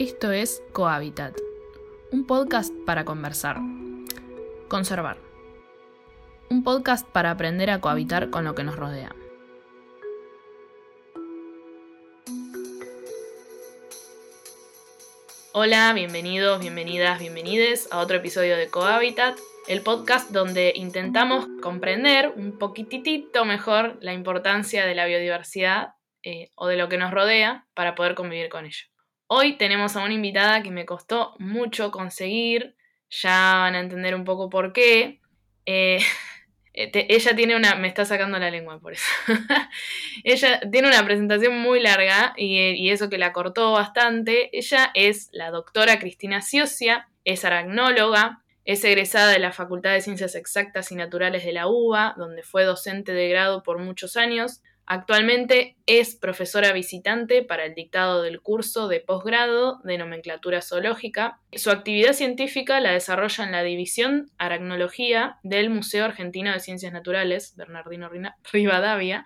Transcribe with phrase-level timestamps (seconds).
[0.00, 1.38] Esto es Cohabitat,
[2.10, 3.58] un podcast para conversar,
[4.66, 5.18] conservar,
[6.50, 9.14] un podcast para aprender a cohabitar con lo que nos rodea.
[15.52, 19.38] Hola, bienvenidos, bienvenidas, bienvenides a otro episodio de Cohabitat,
[19.68, 26.66] el podcast donde intentamos comprender un poquitito mejor la importancia de la biodiversidad eh, o
[26.66, 28.86] de lo que nos rodea para poder convivir con ello.
[29.26, 32.76] Hoy tenemos a una invitada que me costó mucho conseguir,
[33.08, 35.20] ya van a entender un poco por qué.
[35.64, 35.98] Eh,
[36.74, 39.06] ella tiene una, me está sacando la lengua por eso.
[40.24, 44.56] ella tiene una presentación muy larga y, y, eso que la cortó bastante.
[44.56, 50.34] Ella es la doctora Cristina Ciocia, es aracnóloga, es egresada de la Facultad de Ciencias
[50.34, 54.62] Exactas y Naturales de la UBA, donde fue docente de grado por muchos años.
[54.86, 61.40] Actualmente es profesora visitante para el dictado del curso de posgrado de nomenclatura zoológica.
[61.52, 67.54] Su actividad científica la desarrolla en la división Aracnología del Museo Argentino de Ciencias Naturales,
[67.56, 68.10] Bernardino
[68.52, 69.24] Rivadavia.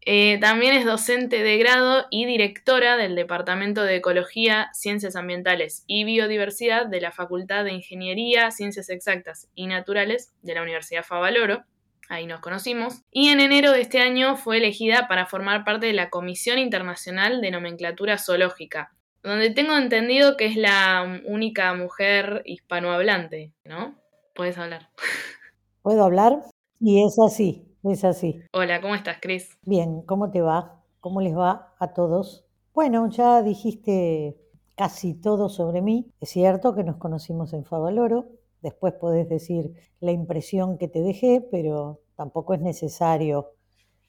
[0.00, 6.02] Eh, también es docente de grado y directora del Departamento de Ecología, Ciencias Ambientales y
[6.02, 11.64] Biodiversidad de la Facultad de Ingeniería, Ciencias Exactas y Naturales de la Universidad Favaloro
[12.08, 15.92] ahí nos conocimos, y en enero de este año fue elegida para formar parte de
[15.92, 18.92] la Comisión Internacional de Nomenclatura Zoológica,
[19.22, 23.94] donde tengo entendido que es la única mujer hispanohablante, ¿no?
[24.34, 24.90] Puedes hablar.
[25.82, 26.42] ¿Puedo hablar?
[26.80, 28.42] Y es así, es así.
[28.52, 29.58] Hola, ¿cómo estás, Cris?
[29.62, 30.82] Bien, ¿cómo te va?
[31.00, 32.44] ¿Cómo les va a todos?
[32.74, 34.36] Bueno, ya dijiste
[34.76, 36.12] casi todo sobre mí.
[36.20, 38.26] Es cierto que nos conocimos en Favaloro,
[38.62, 43.52] Después podés decir la impresión que te dejé, pero tampoco es necesario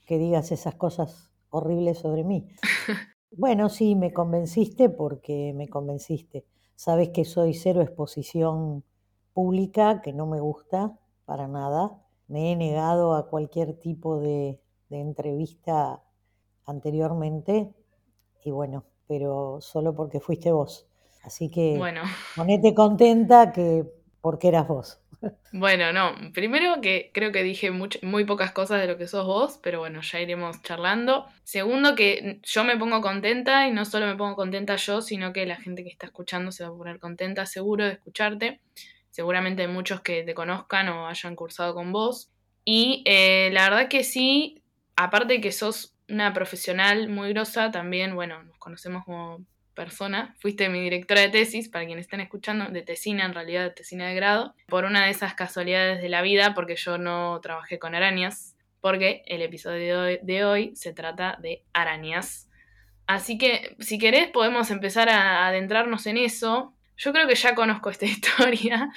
[0.05, 2.47] que digas esas cosas horribles sobre mí.
[3.31, 6.47] Bueno, sí, me convenciste porque me convenciste.
[6.75, 8.83] Sabes que soy cero exposición
[9.33, 12.01] pública, que no me gusta para nada.
[12.27, 14.59] Me he negado a cualquier tipo de,
[14.89, 16.01] de entrevista
[16.65, 17.71] anteriormente
[18.43, 20.87] y bueno, pero solo porque fuiste vos.
[21.23, 22.01] Así que bueno.
[22.35, 23.85] ponete contenta que
[24.21, 24.99] porque eras vos.
[25.51, 29.59] Bueno, no, primero que creo que dije muy pocas cosas de lo que sos vos,
[29.61, 31.25] pero bueno, ya iremos charlando.
[31.43, 35.45] Segundo que yo me pongo contenta y no solo me pongo contenta yo, sino que
[35.45, 38.61] la gente que está escuchando se va a poner contenta seguro de escucharte.
[39.09, 42.31] Seguramente muchos que te conozcan o hayan cursado con vos.
[42.63, 44.61] Y eh, la verdad que sí,
[44.95, 49.43] aparte de que sos una profesional muy grosa, también, bueno, nos conocemos como
[49.79, 53.69] persona, fuiste mi directora de tesis, para quienes estén escuchando, de tesina, en realidad de
[53.69, 57.79] tesina de grado, por una de esas casualidades de la vida, porque yo no trabajé
[57.79, 62.49] con arañas, porque el episodio de hoy se trata de arañas.
[63.07, 66.73] Así que, si querés, podemos empezar a adentrarnos en eso.
[66.97, 68.91] Yo creo que ya conozco esta historia,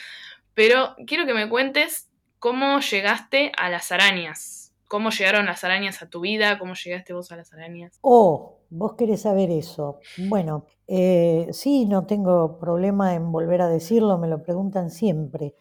[0.55, 2.11] pero quiero que me cuentes
[2.41, 4.75] cómo llegaste a las arañas.
[4.89, 6.59] ¿Cómo llegaron las arañas a tu vida?
[6.59, 8.01] ¿Cómo llegaste vos a las arañas?
[8.01, 10.01] Oh, vos querés saber eso.
[10.29, 15.55] Bueno, eh, sí, no tengo problema en volver a decirlo, me lo preguntan siempre.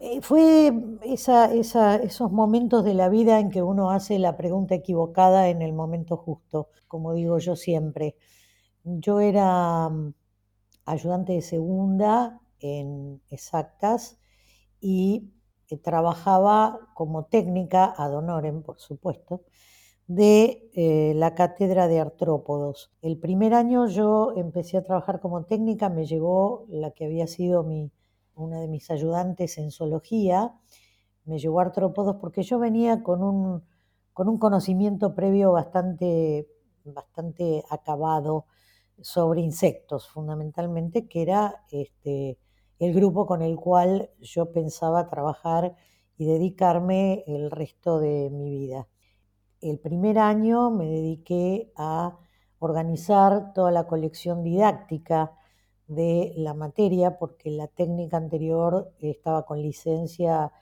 [0.00, 5.62] Eh, fue esos momentos de la vida en que uno hace la pregunta equivocada en
[5.62, 8.16] el momento justo, como digo yo siempre.
[8.84, 10.14] Yo era mm,
[10.86, 14.18] ayudante de segunda en exactas
[14.80, 15.30] y
[15.82, 19.42] trabajaba como técnica, ad honorem, por supuesto,
[20.08, 22.90] de eh, la cátedra de artrópodos.
[23.02, 27.62] El primer año yo empecé a trabajar como técnica, me llevó la que había sido
[27.62, 27.92] mi,
[28.34, 30.54] una de mis ayudantes en zoología,
[31.26, 33.62] me llevó artrópodos porque yo venía con un,
[34.14, 36.48] con un conocimiento previo bastante,
[36.84, 38.46] bastante acabado
[39.02, 42.38] sobre insectos, fundamentalmente, que era este,
[42.78, 45.76] el grupo con el cual yo pensaba trabajar
[46.16, 48.88] y dedicarme el resto de mi vida.
[49.60, 52.16] El primer año me dediqué a
[52.60, 55.32] organizar toda la colección didáctica
[55.88, 60.52] de la materia porque la técnica anterior estaba con licencia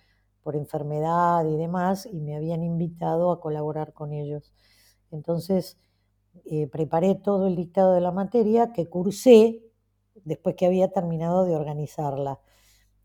[0.42, 4.54] por enfermedad y demás y me habían invitado a colaborar con ellos.
[5.10, 5.76] Entonces
[6.46, 9.62] eh, preparé todo el dictado de la materia que cursé
[10.24, 12.40] después que había terminado de organizarla.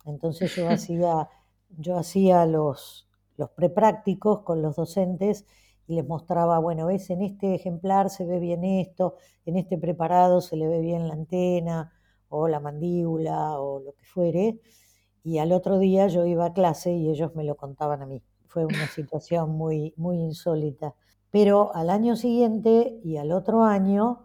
[0.06, 1.28] Entonces yo hacía,
[1.70, 5.46] yo hacía los, los preprácticos con los docentes
[5.92, 9.16] y les mostraba, bueno, ves, en este ejemplar se ve bien esto,
[9.46, 11.92] en este preparado se le ve bien la antena
[12.30, 14.62] o la mandíbula o lo que fuere.
[15.22, 18.24] Y al otro día yo iba a clase y ellos me lo contaban a mí.
[18.48, 20.96] Fue una situación muy, muy insólita.
[21.30, 24.24] Pero al año siguiente y al otro año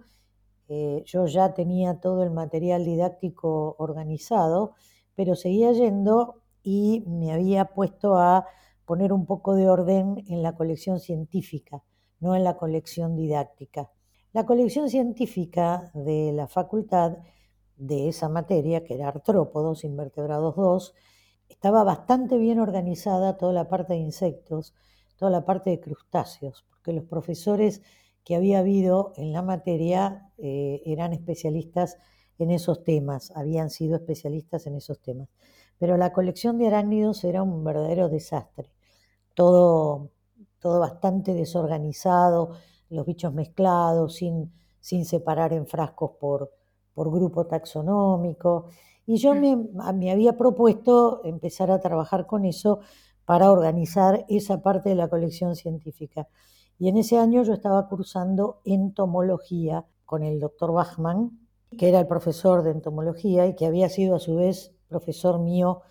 [0.68, 4.74] eh, yo ya tenía todo el material didáctico organizado,
[5.16, 8.46] pero seguía yendo y me había puesto a
[8.86, 11.82] poner un poco de orden en la colección científica,
[12.20, 13.90] no en la colección didáctica.
[14.32, 17.18] La colección científica de la facultad
[17.76, 20.94] de esa materia, que era artrópodos, invertebrados 2,
[21.48, 24.74] estaba bastante bien organizada toda la parte de insectos,
[25.16, 27.82] toda la parte de crustáceos, porque los profesores
[28.24, 31.98] que había habido en la materia eh, eran especialistas
[32.38, 35.28] en esos temas, habían sido especialistas en esos temas.
[35.78, 38.75] Pero la colección de arácnidos era un verdadero desastre,
[39.36, 40.10] todo,
[40.58, 42.52] todo bastante desorganizado,
[42.88, 46.50] los bichos mezclados, sin, sin separar en frascos por,
[46.94, 48.70] por grupo taxonómico.
[49.04, 49.56] Y yo me,
[49.94, 52.80] me había propuesto empezar a trabajar con eso
[53.26, 56.28] para organizar esa parte de la colección científica.
[56.78, 61.38] Y en ese año yo estaba cursando entomología con el doctor Bachmann,
[61.76, 65.82] que era el profesor de entomología y que había sido a su vez profesor mío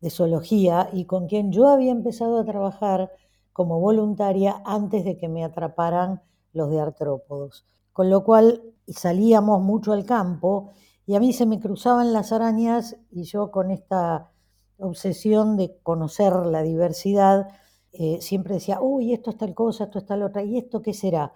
[0.00, 3.10] de zoología y con quien yo había empezado a trabajar
[3.52, 6.22] como voluntaria antes de que me atraparan
[6.52, 7.66] los de artrópodos.
[7.92, 10.70] Con lo cual salíamos mucho al campo
[11.06, 14.30] y a mí se me cruzaban las arañas y yo con esta
[14.78, 17.48] obsesión de conocer la diversidad,
[17.92, 20.94] eh, siempre decía, uy, esto es tal cosa, esto es tal otra, ¿y esto qué
[20.94, 21.32] será?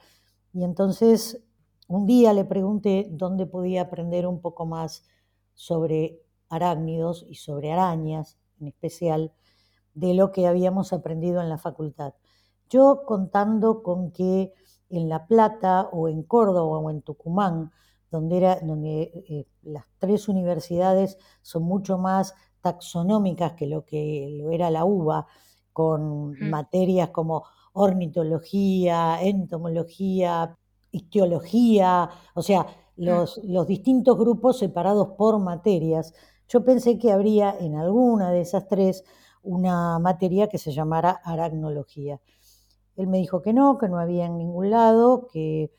[0.53, 1.43] Y entonces
[1.89, 5.05] un día le pregunté dónde podía aprender un poco más
[5.55, 9.33] sobre arácnidos y sobre arañas en especial
[9.95, 12.15] de lo que habíamos aprendido en la facultad.
[12.71, 14.55] Yo contando con que
[14.89, 17.71] en La Plata o en Córdoba o en Tucumán,
[18.11, 24.51] donde, era, donde eh, las tres universidades son mucho más taxonómicas que lo que lo
[24.51, 25.27] era la UBA,
[25.73, 30.57] con materias como ornitología, entomología,
[30.91, 32.67] histología, o sea,
[32.97, 36.15] los, los, distintos grupos separados por materias.
[36.53, 39.05] Yo pensé que habría en alguna de esas tres
[39.43, 42.21] una materia que se llamara aracnología.
[42.95, 45.73] Él me dijo que no, que no había en ningún lado, que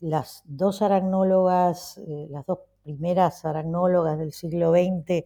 [0.00, 5.24] las dos aracnólogas, eh, las dos primeras aracnólogas del siglo XX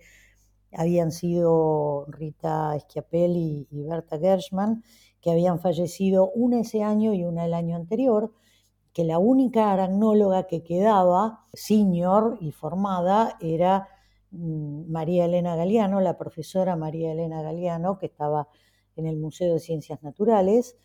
[0.73, 4.82] habían sido Rita Schiapelli y Berta Gershman,
[5.20, 8.32] que habían fallecido una ese año y una el año anterior,
[8.93, 13.87] que la única aracnóloga que quedaba, senior y formada, era
[14.32, 18.49] María Elena Galeano, la profesora María Elena Galeano, que estaba
[18.96, 20.76] en el Museo de Ciencias Naturales,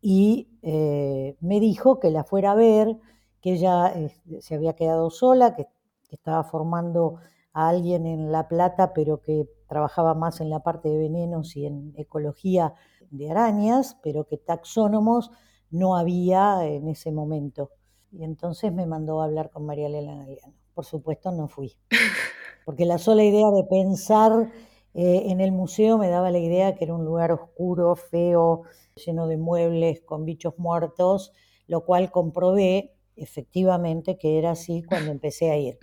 [0.00, 2.96] y eh, me dijo que la fuera a ver,
[3.40, 5.66] que ella eh, se había quedado sola, que
[6.10, 7.16] estaba formando
[7.52, 11.66] a alguien en La Plata, pero que trabajaba más en la parte de venenos y
[11.66, 12.74] en ecología
[13.10, 15.30] de arañas, pero que taxónomos
[15.70, 17.70] no había en ese momento.
[18.10, 20.54] Y entonces me mandó a hablar con María Elena Galeano.
[20.74, 21.76] Por supuesto no fui,
[22.68, 24.52] porque la sola idea de pensar
[24.92, 28.60] eh, en el museo me daba la idea que era un lugar oscuro, feo,
[28.94, 31.32] lleno de muebles, con bichos muertos,
[31.66, 35.78] lo cual comprobé efectivamente que era así cuando empecé a ir.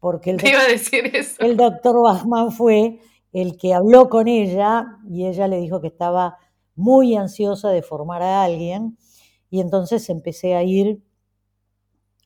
[0.00, 1.36] porque el, iba a decir eso.
[1.38, 2.98] el doctor Bachmann fue
[3.32, 6.38] el que habló con ella y ella le dijo que estaba
[6.74, 8.98] muy ansiosa de formar a alguien
[9.50, 11.00] y entonces empecé a ir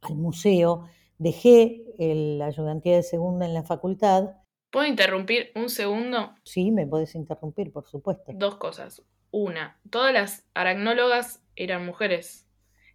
[0.00, 0.84] al museo,
[1.18, 4.36] dejé la ayudantía de segunda en la facultad.
[4.70, 6.34] ¿Puedo interrumpir un segundo?
[6.44, 8.32] Sí, me puedes interrumpir, por supuesto.
[8.34, 9.02] Dos cosas.
[9.30, 12.46] Una, todas las aracnólogas eran mujeres.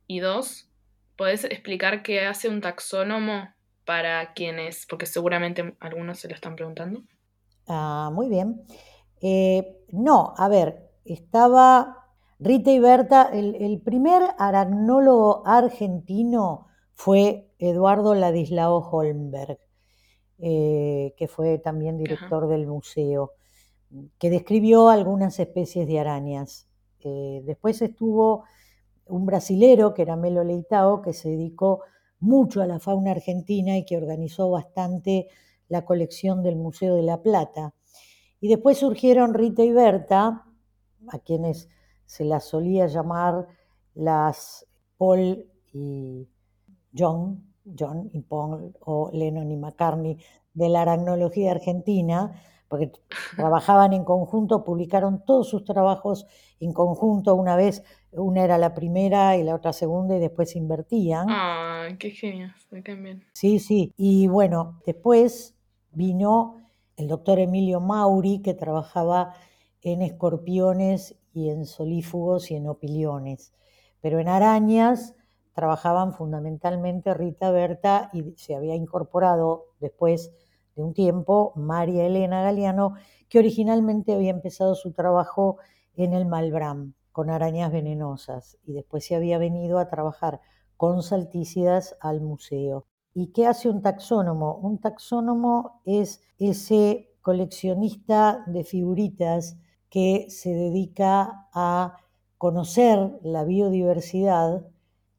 [0.08, 0.70] Y dos,
[1.16, 3.50] ¿podés explicar qué hace un taxónomo
[3.86, 7.02] para quienes, porque seguramente algunos se lo están preguntando.
[7.68, 8.64] Ah, muy bien.
[9.22, 11.98] Eh, no, a ver, estaba
[12.40, 19.60] Rita y Berta, el, primer aracnólogo argentino fue Eduardo Ladislao Holmberg,
[20.40, 23.32] eh, que fue también director del museo,
[24.18, 26.68] que describió algunas especies de arañas.
[27.00, 28.46] Eh, después estuvo
[29.06, 31.82] un brasilero, que era Melo Leitao, que se dedicó
[32.20, 35.28] mucho a la fauna argentina y que organizó bastante
[35.68, 37.74] la colección del Museo de la Plata.
[38.40, 40.46] Y después surgieron Rita y Berta,
[41.10, 41.70] a quienes
[42.06, 43.48] se las solía llamar
[43.94, 44.66] las
[44.98, 46.28] Paul y
[46.96, 50.18] John, John y Paul o Lennon y McCartney
[50.54, 52.32] de la aracnología argentina,
[52.68, 52.92] porque
[53.36, 56.26] trabajaban en conjunto, publicaron todos sus trabajos
[56.60, 61.28] en conjunto una vez, una era la primera y la otra segunda y después invertían.
[61.30, 63.24] Ah, qué genial, también.
[63.34, 63.92] Sí, sí.
[63.98, 65.56] Y bueno, después
[65.92, 66.58] vino
[66.96, 69.34] el doctor Emilio Mauri, que trabajaba
[69.82, 73.54] en escorpiones y en solífugos y en opiliones.
[74.00, 75.16] Pero en arañas
[75.54, 80.34] trabajaban fundamentalmente Rita Berta y se había incorporado después
[80.76, 82.96] de un tiempo María Elena Galeano,
[83.30, 85.58] que originalmente había empezado su trabajo
[85.96, 90.42] en el Malbrán con arañas venenosas y después se había venido a trabajar
[90.78, 92.88] con saltícidas al museo.
[93.14, 94.56] ¿Y qué hace un taxónomo?
[94.56, 99.58] Un taxónomo es ese coleccionista de figuritas
[99.90, 101.98] que se dedica a
[102.40, 104.66] conocer la biodiversidad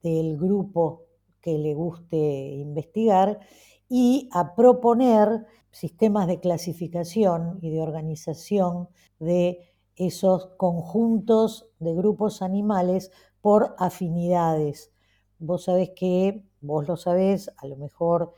[0.04, 1.06] del grupo
[1.40, 3.40] que le guste investigar
[3.88, 9.58] y a proponer sistemas de clasificación y de organización de
[9.96, 14.92] esos conjuntos de grupos animales por afinidades.
[15.38, 18.34] Vos sabés que, vos lo sabés, a lo mejor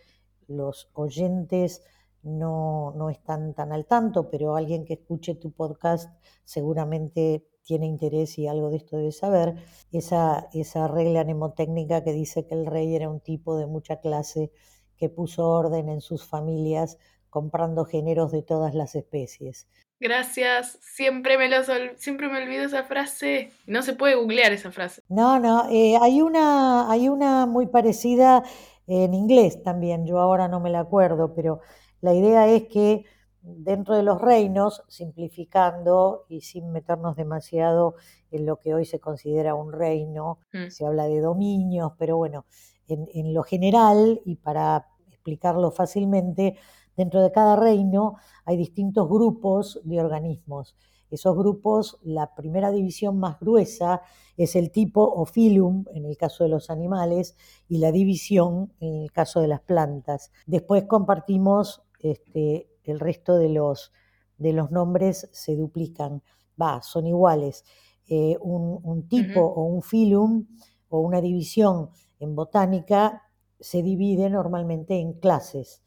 [0.46, 1.82] los oyentes
[2.22, 6.10] no, no están tan al tanto, pero alguien que escuche tu podcast
[6.44, 9.56] seguramente tiene interés y algo de esto debe saber,
[9.92, 14.52] esa, esa regla mnemotécnica que dice que el rey era un tipo de mucha clase
[14.96, 16.96] que puso orden en sus familias
[17.28, 19.68] comprando géneros de todas las especies.
[19.98, 21.50] Gracias, siempre me,
[21.96, 23.50] siempre me olvido esa frase.
[23.66, 25.02] No se puede googlear esa frase.
[25.08, 28.44] No, no, eh, hay, una, hay una muy parecida
[28.86, 31.60] en inglés también, yo ahora no me la acuerdo, pero
[32.00, 33.04] la idea es que
[33.46, 37.94] dentro de los reinos, simplificando y sin meternos demasiado
[38.30, 40.70] en lo que hoy se considera un reino, mm.
[40.70, 42.44] se habla de dominios, pero bueno,
[42.88, 46.56] en, lo general y para explicarlo fácilmente,
[46.96, 50.76] dentro de cada reino hay distintos grupos de organismos.
[51.08, 54.02] Esos grupos, la primera división más gruesa
[54.36, 57.36] es el tipo o filum en el caso de los animales
[57.68, 60.32] y la división en el caso de las plantas.
[60.46, 63.92] Después compartimos este, el resto de los,
[64.38, 66.22] de los nombres se duplican,
[66.60, 67.64] va, son iguales.
[68.08, 70.46] Eh, un, tipo o un filum
[70.88, 71.90] o una división
[72.20, 73.22] en botánica
[73.58, 75.82] se divide normalmente en clases.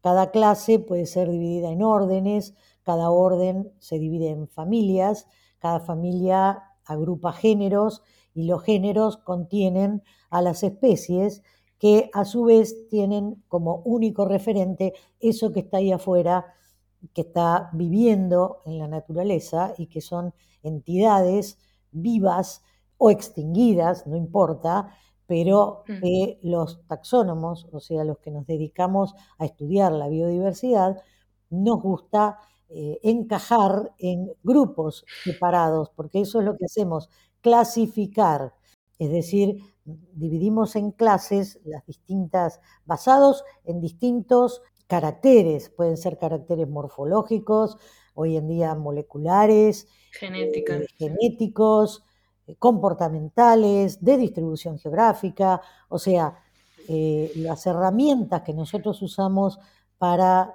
[0.00, 5.28] Cada clase puede ser dividida en órdenes, cada orden se divide en familias,
[5.58, 8.02] cada familia agrupa géneros
[8.34, 11.42] y los géneros contienen a las especies
[11.80, 16.54] que a su vez tienen como único referente eso que está ahí afuera,
[17.14, 21.58] que está viviendo en la naturaleza y que son entidades
[21.90, 22.62] vivas
[22.98, 24.94] o extinguidas, no importa,
[25.26, 26.00] pero mm.
[26.00, 31.02] que los taxónomos, o sea, los que nos dedicamos a estudiar la biodiversidad,
[31.48, 37.08] nos gusta eh, encajar en grupos separados, porque eso es lo que hacemos,
[37.40, 38.52] clasificar,
[38.98, 39.62] es decir,
[40.12, 47.76] dividimos en clases las distintas, basados en distintos caracteres, pueden ser caracteres morfológicos,
[48.14, 49.86] hoy en día moleculares,
[50.20, 52.04] eh, genéticos,
[52.46, 56.42] eh, comportamentales, de distribución geográfica, o sea,
[56.88, 59.58] eh, las herramientas que nosotros usamos
[59.96, 60.54] para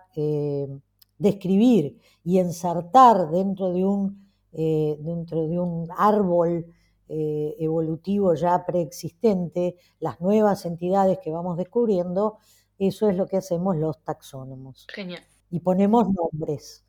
[1.17, 6.65] describir y ensartar dentro de un, dentro de un árbol
[7.07, 12.37] eh, evolutivo ya preexistente, las nuevas entidades que vamos descubriendo,
[12.77, 14.87] eso es lo que hacemos los taxónomos.
[14.93, 15.21] Genial.
[15.49, 16.85] Y ponemos nombres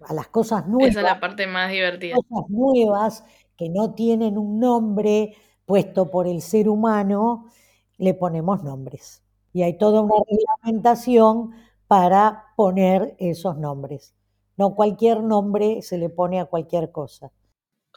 [0.00, 0.90] a las cosas nuevas.
[0.90, 2.16] Esa es la parte más divertida.
[2.16, 3.24] Cosas nuevas
[3.56, 5.34] que no tienen un nombre
[5.66, 7.48] puesto por el ser humano,
[7.98, 9.22] le ponemos nombres.
[9.52, 11.52] Y hay toda una reglamentación
[11.86, 14.14] para poner esos nombres.
[14.56, 17.30] No cualquier nombre se le pone a cualquier cosa.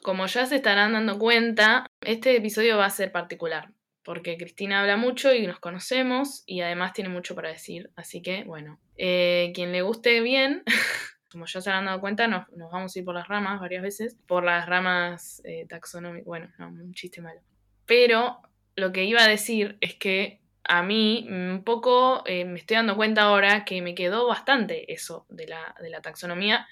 [0.06, 3.72] Como ya se estarán dando cuenta, este episodio va a ser particular,
[4.04, 8.44] porque Cristina habla mucho y nos conocemos y además tiene mucho para decir, así que
[8.44, 10.62] bueno, eh, quien le guste bien,
[11.32, 14.16] como ya se han dado cuenta, nos, vamos a ir por las ramas varias veces,
[14.28, 17.42] por las ramas eh, taxonómicas, bueno, no, un chiste malo.
[17.88, 18.42] Pero
[18.76, 22.96] lo que iba a decir es que a mí un poco eh, me estoy dando
[22.96, 26.68] cuenta ahora que me quedó bastante eso de la, de la taxonomía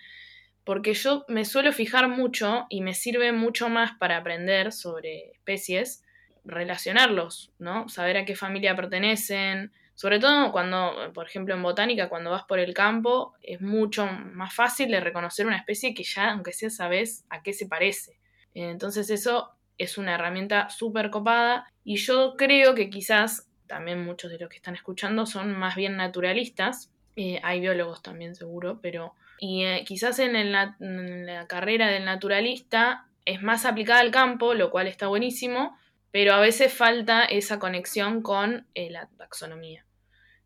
[0.64, 6.04] porque yo me suelo fijar mucho y me sirve mucho más para aprender sobre especies,
[6.46, 7.90] relacionarlos, ¿no?
[7.90, 12.60] Saber a qué familia pertenecen, sobre todo cuando, por ejemplo, en botánica, cuando vas por
[12.60, 17.26] el campo, es mucho más fácil de reconocer una especie que ya, aunque sea, sabes
[17.30, 18.18] a qué se parece.
[18.54, 24.40] Entonces eso es una herramienta súper copada y yo creo que quizás también muchos de
[24.40, 29.64] los que están escuchando son más bien naturalistas, eh, hay biólogos también seguro, pero y
[29.64, 35.08] eh, quizás en, la carrera del naturalista es más aplicada al campo, lo cual está
[35.08, 35.78] buenísimo,
[36.12, 39.86] pero a veces falta esa conexión con eh, la taxonomía.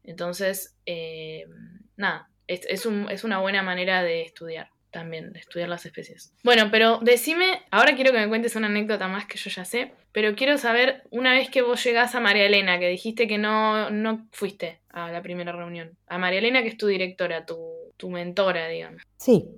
[0.04, 1.46] Entonces, eh,
[1.98, 4.70] nada, es, una buena manera de estudiar.
[4.90, 6.34] también, de estudiar las especies.
[6.44, 9.92] Bueno, pero decime, ahora quiero que me cuentes una anécdota más que yo ya sé,
[10.12, 13.90] pero quiero saber, una vez que vos llegás a María Elena, que dijiste que no,
[13.92, 18.10] no fuiste a la primera reunión, a María Elena, que es tu directora, tu, tu
[18.10, 19.02] mentora, digamos.
[19.18, 19.50] Sí,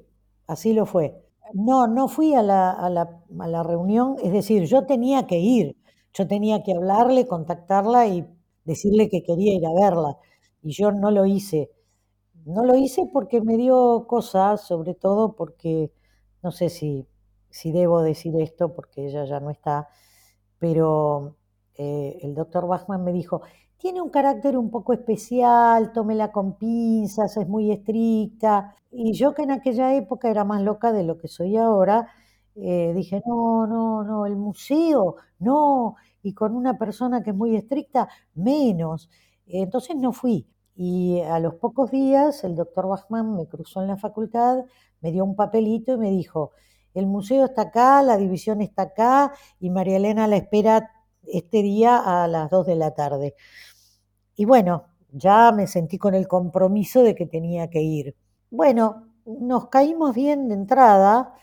[0.48, 1.24] así lo fue.
[1.54, 5.40] No, no fui a la, a la, a la reunión, es decir, yo tenía que
[5.40, 5.78] ir,
[6.14, 8.26] yo tenía que hablarle, contactarla y
[8.66, 10.18] decirle que quería ir a verla,
[10.62, 11.72] y yo no lo hice.
[12.46, 15.92] No lo hice porque me dio cosas, sobre todo porque,
[16.44, 17.08] no sé si,
[17.50, 19.90] si debo decir esto porque ella ya no está,
[20.60, 21.36] pero
[21.76, 23.42] eh, el doctor Bachman me dijo,
[23.80, 28.76] tiene un carácter un poco especial, tómela con pinzas, es muy estricta.
[28.92, 32.10] Y yo que en aquella época era más loca de lo que soy ahora,
[32.56, 37.56] eh, dije, no, no, no, el museo, no, y con una persona que es muy
[37.56, 39.10] estricta, menos.
[39.48, 40.48] Entonces no fui.
[40.76, 44.66] Y a los pocos días el doctor Bachman me cruzó en la facultad,
[45.02, 46.52] me dio un papelito y me dijo,
[46.94, 50.92] el museo está acá, la división está acá y María Elena la espera
[51.28, 53.36] este día a las 2 de la tarde.
[54.36, 58.16] Y bueno, ya me sentí con el compromiso de que tenía que ir.
[58.50, 61.34] Bueno, nos caímos bien de entrada.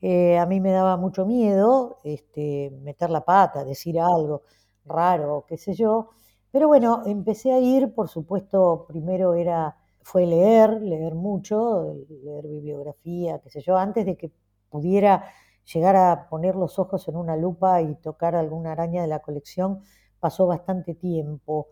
[0.00, 4.42] Eh, a mí me daba mucho miedo este, meter la pata, decir algo
[4.84, 6.10] raro, qué sé yo.
[6.50, 13.38] Pero bueno, empecé a ir, por supuesto, primero era, fue leer, leer mucho, leer bibliografía,
[13.38, 14.32] qué sé yo, antes de que
[14.68, 15.24] pudiera
[15.64, 19.82] llegar a poner los ojos en una lupa y tocar alguna araña de la colección,
[20.18, 21.68] pasó bastante tiempo.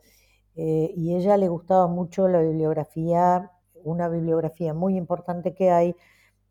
[0.57, 3.53] Eh, y ella le gustaba mucho la bibliografía,
[3.85, 5.95] una bibliografía muy importante que hay,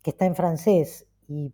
[0.02, 1.52] que está en francés, y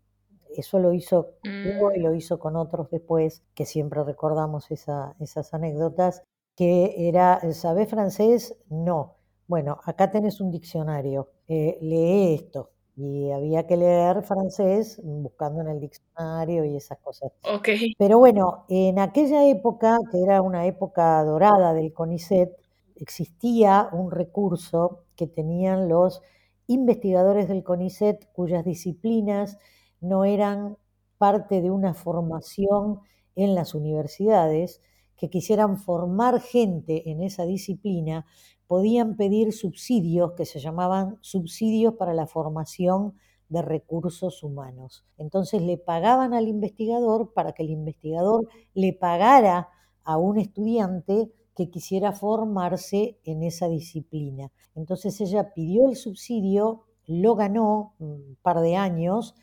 [0.57, 1.97] eso lo hizo mm.
[1.97, 6.23] y lo hizo con otros después, que siempre recordamos esa, esas anécdotas,
[6.55, 8.57] que era, ¿sabés francés?
[8.69, 9.17] No.
[9.47, 15.69] Bueno, acá tenés un diccionario, eh, lee esto, y había que leer francés buscando en
[15.69, 17.33] el diccionario y esas cosas.
[17.59, 17.95] Okay.
[17.99, 22.51] Pero bueno, en aquella época, que era una época dorada del CONICET,
[22.97, 26.23] existía un recurso que tenían los
[26.67, 29.59] investigadores del CONICET cuyas disciplinas
[30.01, 30.77] no eran
[31.19, 33.01] parte de una formación
[33.37, 34.81] en las universidades,
[35.17, 38.27] que quisieran formar gente en esa disciplina
[38.67, 43.15] podían pedir subsidios que se llamaban subsidios para la formación
[43.49, 45.05] de recursos humanos.
[45.19, 49.69] Entonces le pagaban al investigador para que el investigador le pagara
[50.03, 54.51] a un estudiante que quisiera formarse en esa disciplina.
[54.75, 59.35] Entonces ella pidió el subsidio, lo ganó un par de años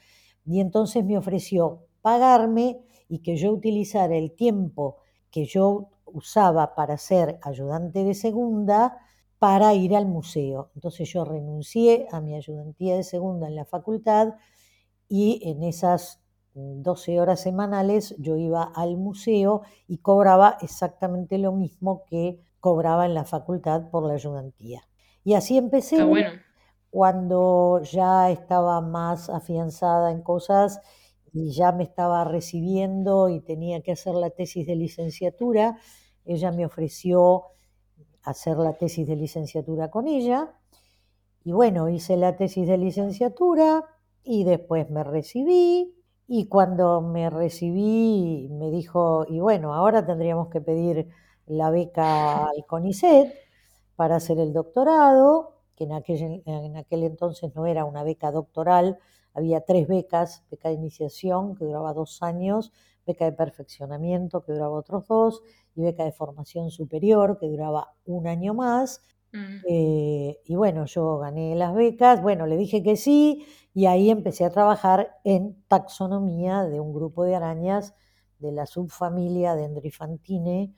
[0.46, 4.98] y entonces me ofreció pagarme y que yo utilizara el tiempo
[5.30, 8.98] que yo usaba para ser ayudante de segunda
[9.42, 10.70] para ir al museo.
[10.76, 14.36] Entonces yo renuncié a mi ayudantía de segunda en la facultad
[15.10, 16.22] y en esas
[16.54, 23.16] 12 horas semanales yo iba al museo y cobraba exactamente lo mismo que cobraba en
[23.16, 24.84] la facultad por la ayudantía.
[25.24, 25.98] Y así empecé.
[26.92, 30.82] Cuando ya estaba más afianzada en cosas
[31.34, 35.80] y ya me estaba recibiendo y tenía que hacer la tesis de licenciatura,
[36.26, 37.46] ella me ofreció
[38.24, 40.54] hacer la tesis de licenciatura con ella.
[41.44, 43.84] Y bueno, hice la tesis de licenciatura
[44.24, 45.96] y después me recibí.
[46.28, 51.10] Y cuando me recibí me dijo, y bueno, ahora tendríamos que pedir
[51.46, 53.34] la beca al CONICET
[53.96, 59.00] para hacer el doctorado, que en aquel, en aquel entonces no era una beca doctoral,
[59.34, 62.72] había tres becas, beca de iniciación que duraba dos años,
[63.06, 65.42] beca de perfeccionamiento que duraba otros dos
[65.76, 69.02] y beca de formación superior que duraba un año más.
[69.34, 69.58] Mm.
[69.68, 74.44] Eh, y bueno, yo gané las becas, bueno, le dije que sí y ahí empecé
[74.44, 77.94] a trabajar en taxonomía de un grupo de arañas
[78.40, 80.76] de la subfamilia Dendrifantine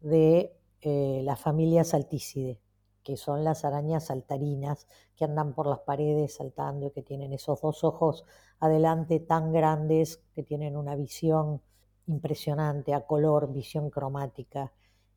[0.00, 2.60] de eh, la familia Salticide,
[3.02, 7.62] que son las arañas saltarinas que andan por las paredes saltando y que tienen esos
[7.62, 8.24] dos ojos
[8.58, 11.62] adelante tan grandes que tienen una visión
[12.06, 14.72] impresionante a color, visión cromática,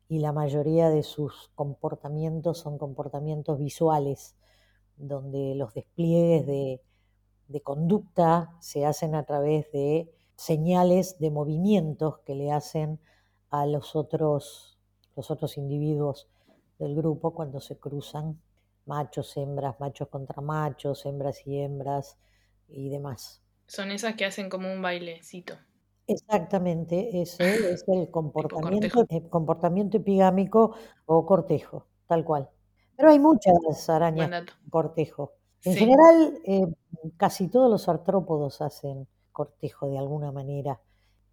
[0.08, 4.34] y la mayoría de sus comportamientos son comportamientos visuales,
[4.96, 6.80] donde los despliegues de,
[7.62, 13.00] conducta se hacen a través de señales de movimientos que le hacen
[13.50, 14.78] a los otros,
[15.16, 16.28] los otros individuos
[16.78, 18.40] del grupo cuando se cruzan,
[18.86, 22.16] machos, hembras, machos contra machos, hembras y hembras
[22.68, 23.42] y demás.
[23.66, 25.54] Son esas que hacen como un bailecito.
[26.08, 27.44] Exactamente, ese
[27.74, 32.48] es el comportamiento, el comportamiento epigámico o cortejo, tal cual.
[32.96, 35.34] Pero hay muchas arañas cortejo.
[35.64, 35.78] En Sí.
[35.80, 36.66] general, eh,
[37.18, 40.80] casi todos los artrópodos hacen cortejo de alguna manera,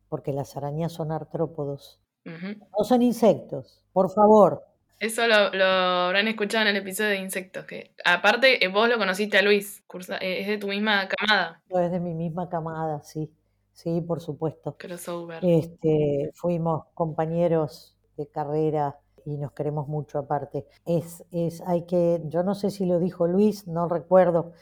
[0.09, 2.01] porque las arañas son artrópodos.
[2.25, 2.59] Ujú.
[2.77, 4.65] No son insectos, por favor.
[4.99, 7.65] Eso lo, lo habrán escuchado en el episodio de insectos.
[7.65, 11.61] Que aparte, eh, vos lo conociste a Luis, cursa- eh, es de tu misma camada,
[11.69, 13.31] No es de mi misma camada, sí.
[13.75, 14.77] Sí, por supuesto.
[14.77, 15.43] crossover.
[15.43, 20.65] Este, fuimos compañeros de carrera y nos queremos mucho aparte.
[20.85, 24.53] Es, es, hay que, yo no sé si lo dijo Luis, no recuerdo,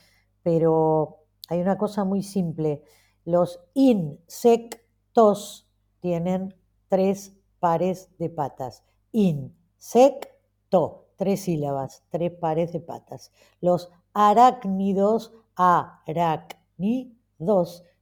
[0.41, 2.81] pero hay una cosa muy simple.
[3.23, 6.55] Los insectos tienen
[6.87, 8.83] tres pares de patas.
[9.11, 13.31] Insecto, tres sílabas, tres pares de patas.
[13.61, 17.13] Los arácnidos, arácnidos,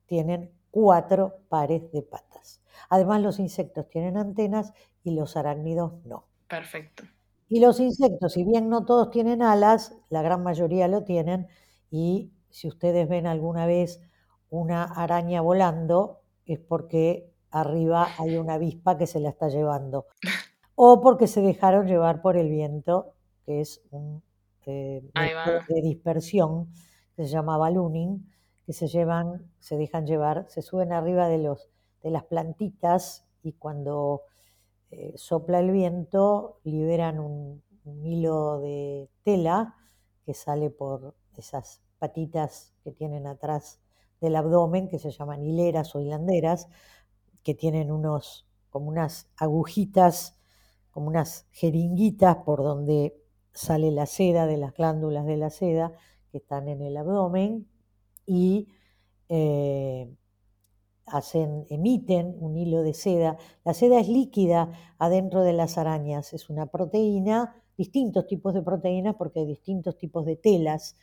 [0.05, 2.61] tienen cuatro pares de patas.
[2.89, 6.25] Además, los insectos tienen antenas y los arácnidos no.
[6.47, 7.03] Perfecto.
[7.47, 11.47] Y los insectos, si bien no todos tienen alas, la gran mayoría lo tienen.
[11.89, 14.01] Y si ustedes ven alguna vez
[14.49, 20.07] una araña volando, es porque arriba hay una avispa que se la está llevando.
[20.75, 23.13] O porque se dejaron llevar por el viento,
[23.45, 24.23] que es un
[24.65, 25.01] eh,
[25.67, 26.71] de dispersión
[27.15, 28.30] que se llama ballooning,
[28.73, 31.69] se llevan, se dejan llevar, se suben arriba de, los,
[32.03, 34.23] de las plantitas y cuando
[34.91, 39.75] eh, sopla el viento liberan un, un hilo de tela
[40.25, 43.79] que sale por esas patitas que tienen atrás
[44.19, 46.67] del abdomen, que se llaman hileras o hilanderas,
[47.43, 50.37] que tienen unos, como unas agujitas,
[50.91, 53.17] como unas jeringuitas por donde
[53.53, 55.93] sale la seda de las glándulas de la seda
[56.31, 57.67] que están en el abdomen
[58.31, 58.69] y
[59.27, 60.09] eh,
[61.05, 63.37] hacen, emiten un hilo de seda.
[63.65, 69.15] La seda es líquida adentro de las arañas, es una proteína, distintos tipos de proteínas
[69.15, 70.95] porque hay distintos tipos de telas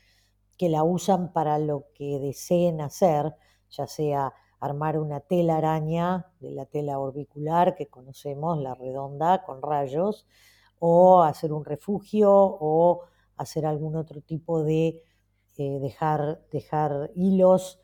[0.57, 3.35] que la usan para lo que deseen hacer,
[3.69, 9.61] ya sea armar una tela araña de la tela orbicular que conocemos, la redonda con
[9.61, 10.27] rayos,
[10.79, 13.03] o hacer un refugio o
[13.37, 15.03] hacer algún otro tipo de
[15.59, 17.81] eh, dejar, dejar hilos,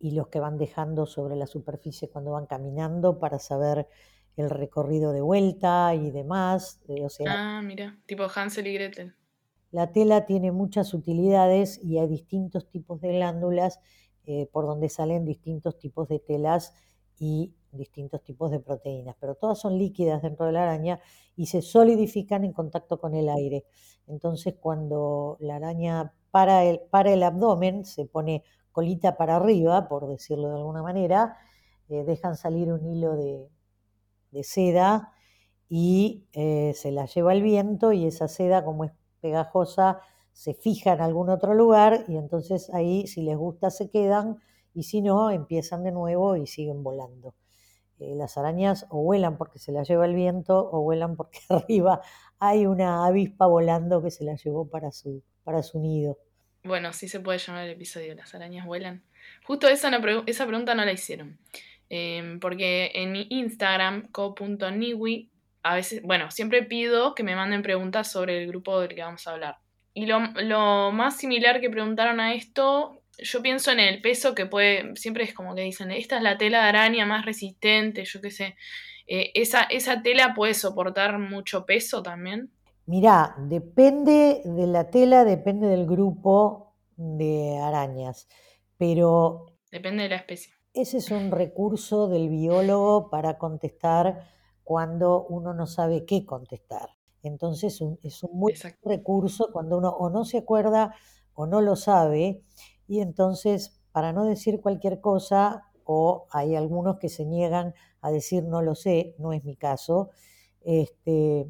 [0.00, 3.88] hilos que van dejando sobre la superficie cuando van caminando para saber
[4.36, 6.80] el recorrido de vuelta y demás.
[6.88, 9.16] eh, o sea, Ah, mira, tipo Hansel y Gretel.
[9.70, 13.80] la tela tiene muchas utilidades y hay distintos tipos de glándulas
[14.24, 16.74] eh, por donde salen distintos tipos de telas
[17.18, 21.00] y distintos tipos de proteínas, pero todas son líquidas dentro de la araña
[21.36, 23.64] y se solidifican en contacto con el aire.
[24.06, 30.06] Entonces, cuando la araña para el, para el abdomen, se pone colita para arriba, por
[30.08, 31.36] decirlo de alguna manera,
[31.88, 33.48] eh, dejan salir un hilo de,
[34.30, 35.12] de seda
[35.68, 40.00] y eh, se la lleva el viento y esa seda, como es pegajosa,
[40.32, 44.38] se fija en algún otro lugar y entonces ahí, si les gusta, se quedan
[44.74, 47.34] y si no, empiezan de nuevo y siguen volando.
[48.00, 52.00] Eh, las arañas o vuelan porque se las lleva el viento o vuelan porque arriba
[52.38, 56.18] hay una avispa volando que se la llevó para su, para su nido.
[56.64, 59.02] Bueno, sí se puede llamar el episodio Las arañas vuelan.
[59.44, 59.90] Justo esa,
[60.26, 61.38] esa pregunta no la hicieron.
[61.90, 65.30] Em, porque en mi Instagram, co.niwi,
[65.62, 69.26] a veces, bueno, siempre pido que me manden preguntas sobre el grupo del que vamos
[69.26, 69.58] a hablar.
[69.92, 74.46] Y lo, lo más similar que preguntaron a esto, yo pienso en el peso que
[74.46, 78.20] puede, siempre es como que dicen, esta es la tela de araña más resistente, yo
[78.20, 78.56] qué sé.
[79.06, 82.52] Eh, esa, ¿Esa tela puede soportar mucho peso también?
[82.86, 88.28] Mirá, depende de la tela, depende del grupo de arañas,
[88.76, 90.52] pero Depende de la especie.
[90.72, 94.28] ese es un recurso del biólogo para contestar
[94.64, 96.90] cuando uno no sabe qué contestar.
[97.22, 98.84] Entonces un- es un muy Exacto.
[98.84, 100.94] recurso cuando uno o no se acuerda
[101.34, 102.42] o no lo sabe
[102.90, 108.42] y entonces para no decir cualquier cosa o hay algunos que se niegan a decir
[108.42, 110.10] no lo sé, no es mi caso,
[110.62, 111.46] este,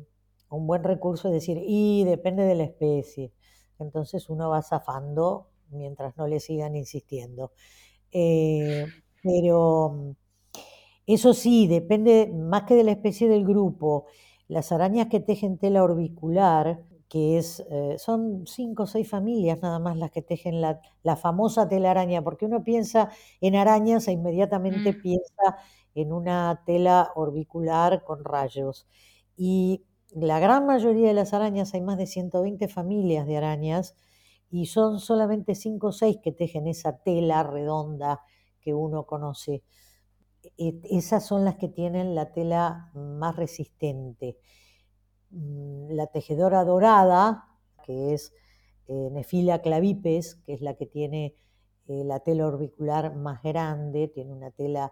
[0.50, 3.32] un buen recurso es decir, y depende de la especie.
[3.78, 7.52] Entonces uno va zafando mientras no le sigan insistiendo.
[8.12, 8.84] Eh,
[9.22, 10.14] pero
[11.06, 14.04] eso sí, depende más que de la especie del grupo.
[14.46, 19.80] Las arañas que tejen tela orbicular, que es, eh, son cinco o seis familias nada
[19.80, 23.10] más las que tejen la, la famosa telaraña, porque uno piensa
[23.42, 25.02] en arañas e inmediatamente Mm.
[25.02, 25.58] piensa
[25.94, 28.88] en una tela orbicular con rayos.
[29.36, 33.96] Y la gran mayoría de las arañas, hay más de 120 familias de arañas,
[34.50, 38.20] y son solamente cinco o seis que tejen esa tela redonda
[38.60, 39.62] que uno conoce.
[40.58, 44.38] E- Esas son las que tienen la tela más resistente.
[45.30, 47.48] Mm, La tejedora dorada,
[47.84, 48.32] que es
[48.88, 51.36] Nefila clavipes, que es la que tiene
[51.86, 54.90] la tela orbicular más grande, tiene una tela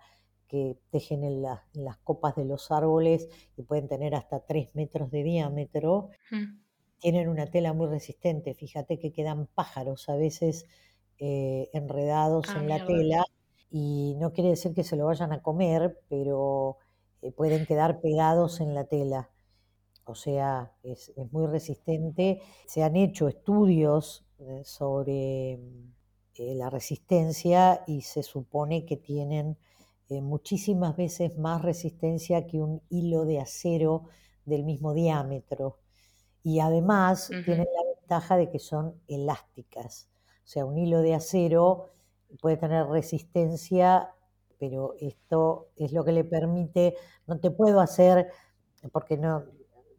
[0.49, 5.23] que tejen en, las copas de los árboles y pueden tener hasta 3 metros de
[5.23, 6.09] diámetro.
[6.31, 6.61] Mm.
[6.99, 10.67] Tienen una tela muy resistente, fíjate que quedan pájaros a veces
[11.19, 13.25] eh, enredados ah, en la tela
[13.71, 16.79] y no quiere decir que se lo vayan a comer, pero
[17.23, 19.31] eh, pueden quedar pegados en la tela.
[20.09, 22.41] O sea, es, muy resistente.
[22.67, 25.59] Se han hecho estudios eh, sobre
[26.37, 29.59] la resistencia y se supone que tienen
[30.09, 34.05] eh, muchísimas veces más resistencia que un hilo de acero
[34.45, 35.79] del mismo diámetro.
[36.43, 40.09] Y además tienen la ventaja de que son elásticas.
[40.45, 41.91] O sea, un hilo de acero
[42.41, 44.15] puede tener resistencia,
[44.59, 46.95] pero esto es lo que le permite,
[47.27, 48.29] no te puedo hacer,
[48.93, 49.45] porque no,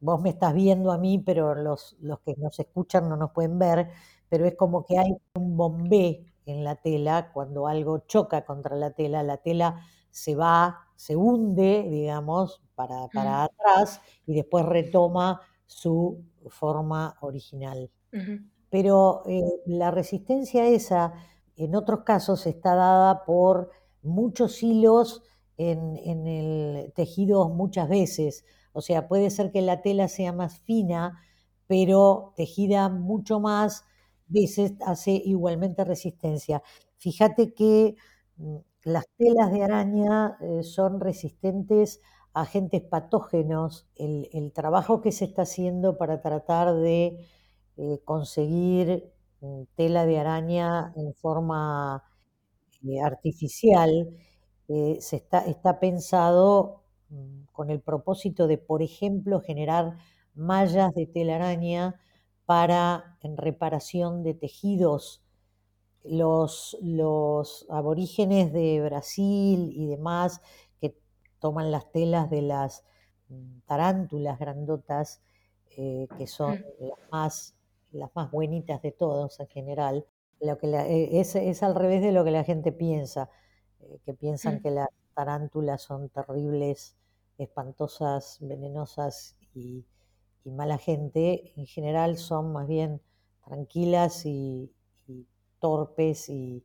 [0.01, 3.59] vos me estás viendo a mí, pero los, los que nos escuchan no nos pueden
[3.59, 3.89] ver,
[4.29, 8.91] pero es como que hay un bombé en la tela, cuando algo choca contra la
[8.91, 9.81] tela, la tela
[10.11, 17.91] se va, se hunde, digamos, para, para atrás y después retoma su forma original.
[18.69, 21.13] Pero eh, la resistencia esa,
[21.55, 25.23] en otros casos, está dada por muchos hilos
[25.57, 28.45] en, en el tejido muchas veces.
[28.79, 31.21] O sea, puede ser que la tela sea más fina,
[31.67, 33.83] pero tejida mucho más
[34.27, 36.63] veces hace igualmente resistencia.
[36.97, 37.97] Fíjate que
[38.37, 41.99] mm, las telas de araña eh, son resistentes
[42.33, 43.85] a agentes patógenos.
[43.95, 47.27] El, trabajo que se está haciendo para tratar de
[47.75, 49.11] eh, conseguir
[49.41, 52.01] mm, tela de araña en forma
[52.87, 54.09] eh, artificial
[54.99, 56.78] se está, está pensado
[57.51, 59.97] con el propósito de, por ejemplo, generar
[60.35, 61.99] mallas de telaraña
[62.45, 65.21] para en reparación de tejidos
[66.03, 70.41] los, los aborígenes de Brasil y demás
[70.79, 70.95] que
[71.39, 72.83] toman las telas de las
[73.29, 75.21] mm, tarántulas grandotas,
[75.77, 76.85] eh, que son mm.
[76.87, 77.55] las más,
[77.91, 80.05] las más buenitas de todos en general,
[80.39, 83.29] lo que eh, es, es, al revés de lo que la gente piensa,
[83.81, 84.61] eh, que piensan mm.
[84.61, 86.95] que las tarántulas son terribles,
[87.39, 89.85] espantosas, venenosas y,
[90.43, 91.53] y, mala gente.
[91.55, 93.01] En general son más bien
[93.45, 94.71] tranquilas y,
[95.59, 96.63] torpes y,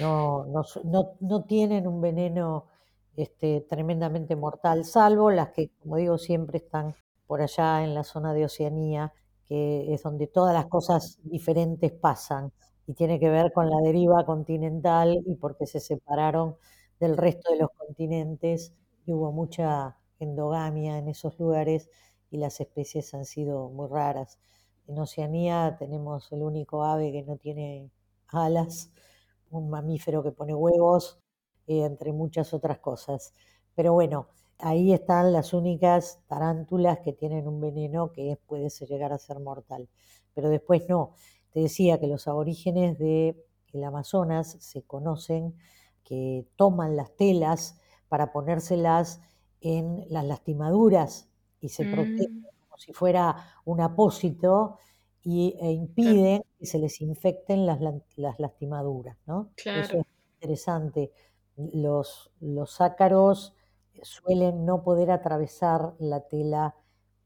[0.00, 2.68] no, no, tienen un veneno
[3.16, 6.94] este, tremendamente mortal, salvo las que, como digo, siempre están
[7.26, 9.12] por allá en la zona de Oceanía,
[9.46, 12.52] que es donde todas las cosas diferentes pasan
[12.86, 16.56] y tiene que ver con la deriva continental y porque se separaron
[16.98, 18.72] del resto de los continentes
[19.04, 21.88] y hubo mucha endogamia en esos lugares
[22.30, 24.38] y las especies han sido muy raras.
[24.86, 27.90] En Oceanía tenemos el único ave que no tiene
[28.28, 28.90] alas,
[29.50, 31.20] un mamífero que pone huevos,
[31.66, 33.34] eh, entre muchas otras cosas.
[33.74, 39.18] Pero bueno, ahí están las únicas tarántulas que tienen un veneno que puede llegar a
[39.18, 39.88] ser mortal.
[40.34, 41.14] Pero después no.
[41.50, 45.54] Te decía que los aborígenes del Amazonas se conocen,
[46.02, 47.78] que toman las telas
[48.12, 49.22] para ponérselas
[49.62, 54.78] en las lastimaduras y se protegen mm si fuera un apósito
[55.22, 57.78] y, e impiden que se les infecten las,
[58.16, 59.50] las lastimaduras, ¿no?
[59.56, 61.12] Eso es interesante.
[61.56, 63.54] Los, los ácaros
[64.02, 66.74] suelen no poder atravesar la tela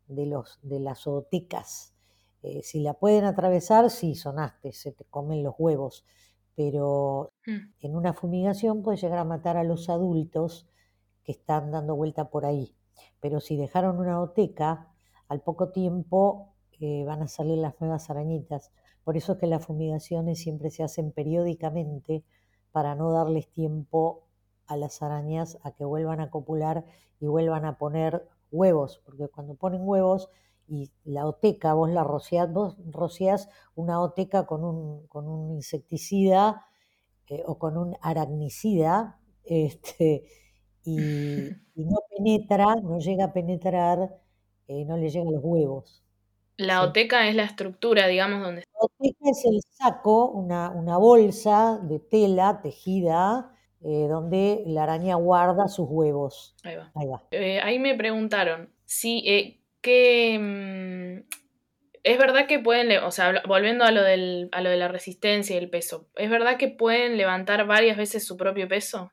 [0.08, 1.94] de, los, de las zootecas.
[2.42, 6.04] Eh, si la pueden atravesar, sí, sonaste, se te comen los huevos,
[6.54, 7.86] pero mm.
[7.86, 10.68] en una fumigación puede llegar a matar a los adultos
[11.26, 12.74] que están dando vuelta por ahí.
[13.20, 14.88] Pero si dejaron una oteca,
[15.28, 18.72] al poco tiempo eh, van a salir las nuevas arañitas.
[19.04, 22.24] Por eso es que las fumigaciones siempre se hacen periódicamente
[22.70, 24.24] para no darles tiempo
[24.66, 26.84] a las arañas a que vuelvan a copular
[27.20, 30.28] y vuelvan a poner huevos, porque cuando ponen huevos
[30.68, 36.66] y la oteca, vos la rociás, vos rociás una oteca con un, insecticida
[37.28, 40.24] eh, o con un aracnicida, este,
[40.86, 44.10] y, y, no penetra, no llega a penetrar
[44.68, 46.02] eh, no le llegan los huevos.
[46.56, 48.62] La oteca es la estructura, digamos, donde...
[48.62, 55.16] La oteca es el saco, una, una bolsa de tela tejida eh, donde la araña
[55.16, 56.56] guarda sus huevos.
[56.64, 56.90] Ahí va.
[56.94, 57.22] Ahí, va.
[57.30, 60.38] Eh, ahí me preguntaron si qué...
[60.40, 61.28] Mm,
[62.02, 65.56] es verdad que pueden, o sea, volviendo a lo, del, a lo de la resistencia
[65.56, 69.10] y el peso, ¿es verdad que pueden levantar varias veces su propio peso?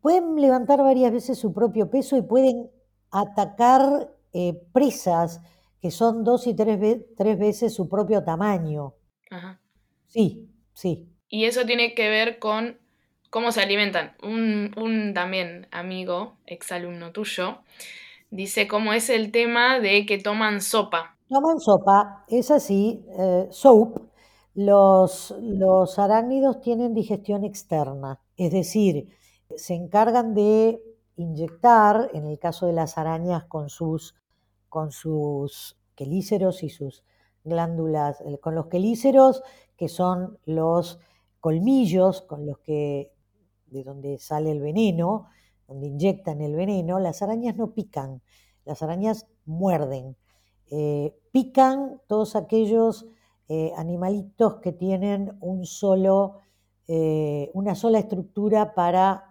[0.00, 2.70] Pueden levantar varias veces su propio peso y pueden
[3.10, 5.40] atacar eh, presas
[5.80, 6.78] que son dos y tres,
[7.16, 8.94] tres, veces su propio tamaño.
[9.30, 9.60] Ajá.
[10.06, 11.08] Sí, sí.
[11.28, 12.78] Y eso tiene que ver con
[13.30, 14.16] cómo se alimentan.
[14.22, 17.58] Un, un también amigo, exalumno tuyo,
[18.30, 21.16] dice cómo es el tema de que toman sopa.
[21.28, 24.00] Toman sopa, es así, eh, soap.
[24.54, 29.08] Los, los arácnidos tienen digestión externa, es decir,
[29.56, 30.82] se encargan de
[31.16, 34.14] inyectar, en el caso de las arañas, con sus,
[34.68, 37.04] con sus quelíceros y sus
[37.44, 39.42] glándulas, con los quelíceros,
[39.76, 40.98] que son los
[41.40, 43.12] colmillos con los que,
[43.66, 45.26] de donde sale el veneno,
[45.66, 48.22] donde inyectan el veneno, las arañas no pican,
[48.64, 50.16] las arañas muerden.
[50.70, 53.06] Eh, pican todos aquellos
[53.48, 56.38] eh, animalitos que tienen un solo,
[56.86, 59.27] eh, una sola estructura para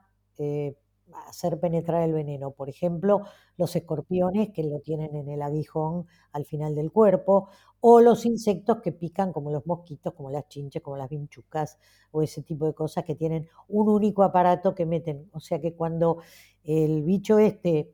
[1.28, 2.52] hacer penetrar el veneno.
[2.52, 3.24] Por ejemplo,
[3.58, 8.82] los escorpiones que lo tienen en el aguijón al final del cuerpo, o los insectos
[8.82, 11.78] que pican como los mosquitos, como las chinches, como las vinchucas,
[12.12, 15.30] o ese tipo de cosas que tienen un único aparato que meten.
[15.34, 16.18] O sea que cuando
[16.64, 17.94] el bicho este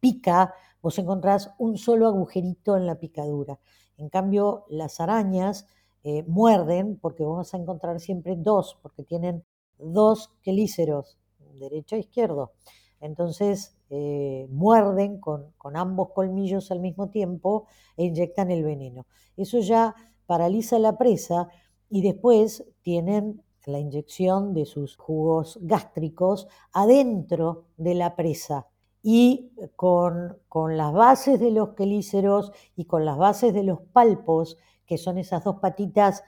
[0.00, 3.60] pica, vos encontrás un solo agujerito en la picadura.
[3.96, 5.66] En cambio, las arañas
[6.02, 9.44] eh, muerden porque vos vas a encontrar siempre dos, porque tienen
[9.78, 11.18] dos quelíceros,
[11.58, 12.52] derecho e izquierdo.
[13.00, 19.06] Entonces, eh, muerden con, con, ambos colmillos al mismo tiempo e inyectan el veneno.
[19.36, 19.94] Eso ya
[20.26, 21.48] paraliza la presa
[21.88, 28.68] y después tienen la inyección de sus jugos gástricos adentro de la presa
[29.02, 34.58] y con, con, las bases de los quelíceros y con las bases de los palpos,
[34.86, 36.22] que son esas dos patitas,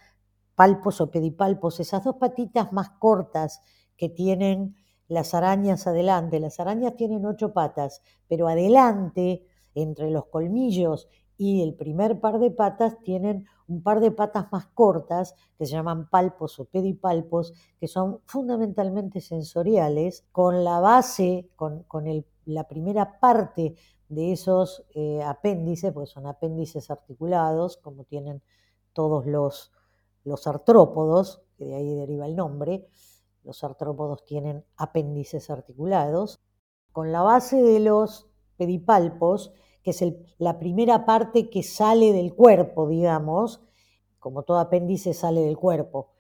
[0.55, 3.61] palpos o pedipalpos, esas dos patitas más cortas
[3.97, 4.75] que tienen
[5.13, 6.41] las arañas adelante.
[6.41, 9.45] Las arañas tienen ocho patas, pero adelante,
[9.75, 14.67] entre los colmillos y el primer par de patas, tienen un par de patas más
[14.69, 21.85] cortas que se llaman palpos o pedipalpos, que son fundamentalmente sensoriales, con la base, con,
[22.47, 23.75] la primera parte
[24.09, 28.43] de esos eh, apéndices, porque son apéndices articulados, como tienen
[28.95, 29.73] todos los,
[30.25, 32.89] los artrópodos, que de ahí deriva el nombre,
[33.45, 36.41] los artrópodos tienen apéndices articulados,
[36.93, 39.53] con la base de los pedipalpos,
[39.83, 40.05] que es
[40.39, 43.63] la primera parte que sale del cuerpo, digamos,
[44.19, 46.13] como todo apéndice sale del cuerpo.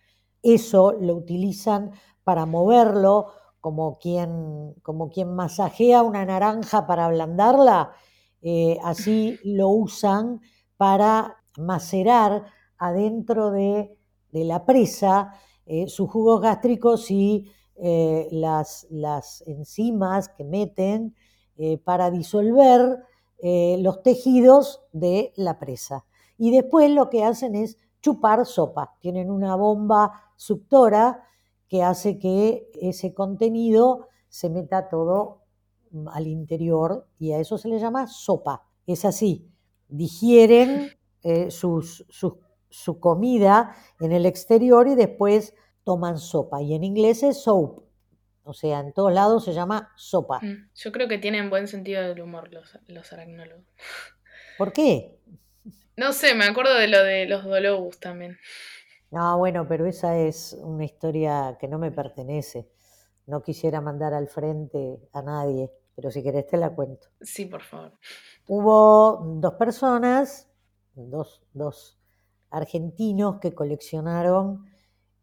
[0.42, 1.92] Eso lo utilizan
[2.24, 3.28] para moverlo
[3.60, 7.92] como quien, como quien masajea una naranja para ablandarla,
[8.40, 10.40] eh, así lo usan
[10.76, 13.96] para macerar adentro de,
[14.32, 15.34] la presa
[15.72, 21.14] eh, sus jugos gástricos y eh, las, las, enzimas que meten
[21.84, 23.04] para disolver
[23.40, 26.04] los tejidos de la presa.
[26.38, 28.96] Y después lo que hacen es chupar sopa.
[29.00, 31.24] Tienen una bomba suctora
[31.68, 35.42] que hace que ese contenido se meta todo
[35.90, 38.66] mm, al interior y a eso se le llama sopa.
[38.86, 39.48] Es así,
[39.88, 40.90] digieren
[41.22, 45.54] eh, su comida en el exterior y después
[45.84, 46.62] toman sopa.
[46.62, 47.82] Y en inglés es soap.
[48.44, 50.40] O sea, en todos lados se llama sopa.
[50.40, 53.64] Mm, yo creo que tienen buen sentido del humor los, los aracnólogos.
[54.58, 55.18] ¿Por qué?
[55.94, 58.38] No sé, me acuerdo de lo de los dolobus también.
[59.10, 62.66] No, bueno, pero esa es una historia que no me pertenece.
[63.26, 67.08] No quisiera mandar al frente a nadie, pero si querés te la cuento.
[67.20, 67.92] Sí, por favor.
[68.48, 70.48] Hubo dos personas,
[70.94, 72.00] dos, dos
[72.48, 74.64] argentinos que coleccionaron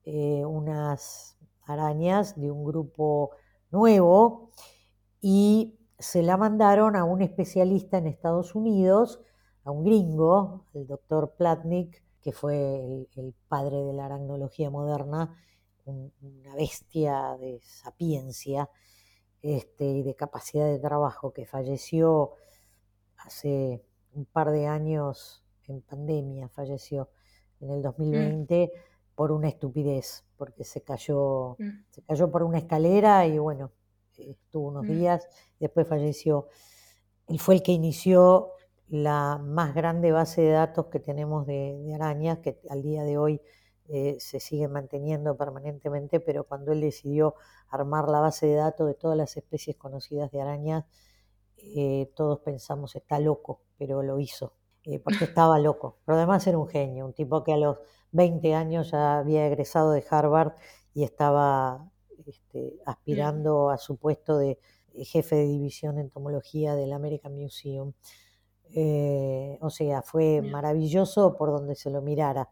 [0.05, 3.31] eh, unas arañas de un grupo
[3.71, 4.51] nuevo
[5.21, 9.19] y se la mandaron a un especialista en Estados Unidos,
[9.63, 15.35] a un gringo, el doctor Platnik, que fue el, padre de la aracnología moderna,
[15.85, 18.69] una bestia de sapiencia
[19.41, 22.33] este, y de capacidad de trabajo que falleció
[23.17, 23.83] hace
[24.13, 27.09] un par de años en pandemia, falleció
[27.59, 28.88] en el 2020 mm.
[29.19, 31.83] Por una estupidez, porque se cayó, mm.
[31.89, 33.73] se cayó por una escalera y bueno,
[34.17, 34.87] estuvo unos mm.
[34.87, 35.27] días,
[35.59, 36.47] después falleció.
[37.27, 38.53] Él fue el que inició
[38.87, 43.41] la más grande base de datos que tenemos de, arañas, que al día de hoy
[43.89, 47.35] eh, se sigue manteniendo permanentemente, pero cuando él decidió
[47.67, 50.85] armar la base de datos de todas las especies conocidas de arañas,
[51.57, 54.53] eh, todos pensamos está loco, pero lo hizo,
[54.85, 55.97] eh, porque estaba loco.
[56.05, 57.79] Pero además era un genio, un tipo que a los
[58.11, 60.53] 20 años ya había egresado de Harvard
[60.93, 61.89] y estaba
[62.25, 64.59] este, aspirando a su puesto de
[64.93, 67.93] jefe de división en entomología del American Museum.
[68.73, 72.49] Eh, o sea, fue maravilloso por donde se lo mirara.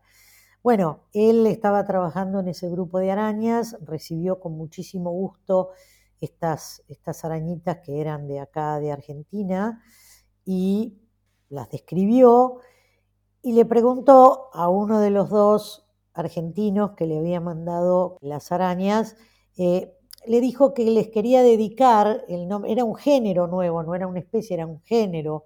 [0.64, 5.70] Bueno, él estaba trabajando en ese grupo de arañas, recibió con muchísimo gusto
[6.20, 9.82] estas, estas arañitas que eran de acá, de Argentina,
[10.43, 10.97] y
[11.49, 12.60] las describió
[13.48, 19.16] y le preguntó a uno de los dos argentinos que le había mandado las arañas,
[19.56, 19.95] eh,
[20.26, 24.20] le dijo que les quería dedicar el nombre, era un género nuevo, no era una
[24.20, 25.45] especie, era un género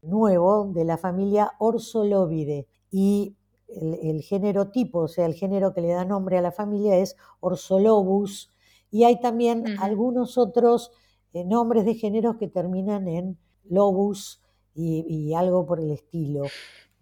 [0.00, 2.66] nuevo de la familia Orsolobide.
[2.90, 3.36] Y
[3.68, 7.14] el, género tipo, o sea, el género que le da nombre a la familia es
[7.40, 8.54] Orsolobus.
[8.90, 10.92] Y hay también algunos otros
[11.34, 14.40] eh, nombres de géneros que terminan en lobus
[14.74, 16.44] y, algo por el estilo.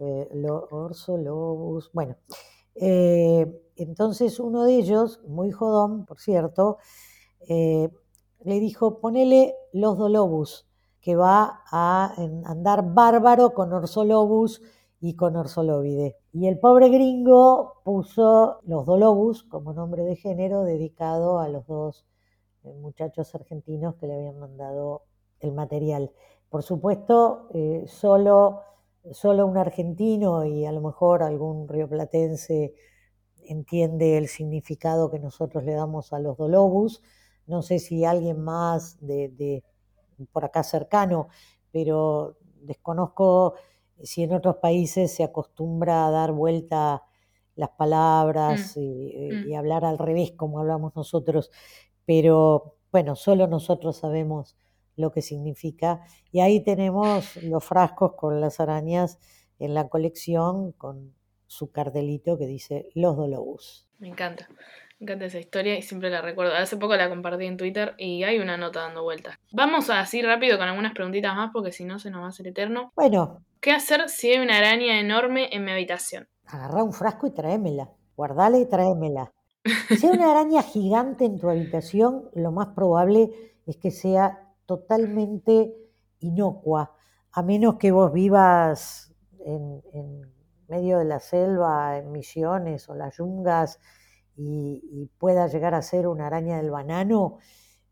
[0.04, 0.28] Eh,
[0.70, 2.16] Orsolobus, bueno.
[2.74, 3.46] Eh,
[3.76, 6.78] entonces uno de ellos, muy jodón, por cierto,
[7.48, 7.88] eh,
[8.40, 10.66] le dijo, ponele los Dolobus,
[11.00, 14.60] que va a andar bárbaro con Orsolobus
[15.00, 16.18] y con Orsolóvide.
[16.32, 22.06] Y el pobre gringo puso los Dolobus como nombre de género dedicado a los dos
[22.64, 25.02] eh, muchachos argentinos que le habían mandado
[25.38, 26.10] el material.
[26.48, 27.48] Por supuesto,
[27.86, 28.60] solo,
[29.10, 32.74] solo un argentino y a lo mejor algún rioplatense
[33.44, 37.02] entiende el significado que nosotros le damos a los Dolobus.
[37.46, 39.64] No sé si alguien más de,
[40.30, 41.28] por acá cercano,
[41.72, 43.54] pero desconozco
[44.02, 47.02] si en otros países se acostumbra a dar vuelta
[47.54, 49.48] las palabras mm, mm.
[49.48, 51.50] y, hablar al revés como hablamos nosotros,
[52.06, 54.56] pero bueno, solo nosotros sabemos
[54.96, 56.00] lo que significa.
[56.30, 59.18] Y ahí tenemos los frascos con las arañas
[59.58, 61.14] en la colección con
[61.46, 63.88] su cartelito que dice Los Dolobus.
[63.98, 64.48] Me encanta.
[64.98, 66.54] Me encanta esa historia y siempre la recuerdo.
[66.54, 69.36] Hace poco la compartí en Twitter y hay una nota dando vueltas.
[69.52, 72.46] Vamos así rápido con algunas preguntitas más porque si no se nos va a hacer
[72.46, 72.92] eterno.
[72.94, 73.42] Bueno.
[73.60, 76.28] ¿Qué hacer si hay una araña enorme en mi habitación?
[76.46, 77.90] Agarra un frasco y tráemela.
[78.16, 79.32] Guardala y tráemela.
[79.88, 83.30] Si hay una araña gigante en tu habitación, lo más probable
[83.66, 84.41] es que sea
[84.72, 85.76] totalmente
[86.20, 86.94] inocua,
[87.32, 89.14] a menos que vos vivas
[89.44, 89.82] en,
[90.66, 93.78] medio de la selva, en Misiones o las yungas,
[94.34, 97.36] y, pueda llegar a ser una araña del banano,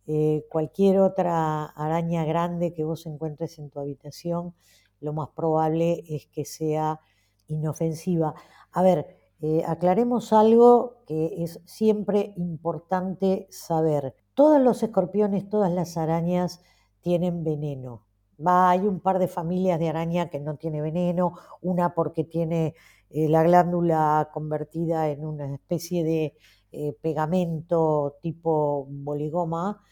[0.06, 4.54] eh, cualquier otra araña grande que vos encuentres en tu habitación,
[5.00, 6.98] lo más probable es que sea
[7.46, 8.34] inofensiva.
[8.72, 14.14] A ver, eh, aclaremos algo que es siempre importante saber.
[14.40, 16.62] Todos los escorpiones, todas las arañas
[17.02, 18.06] tienen veneno.
[18.38, 22.74] Va, hay un par de familias de araña que no tiene veneno, una porque tiene
[23.10, 26.38] eh, la glándula convertida en una especie de
[26.72, 29.82] eh, pegamento tipo boligoma,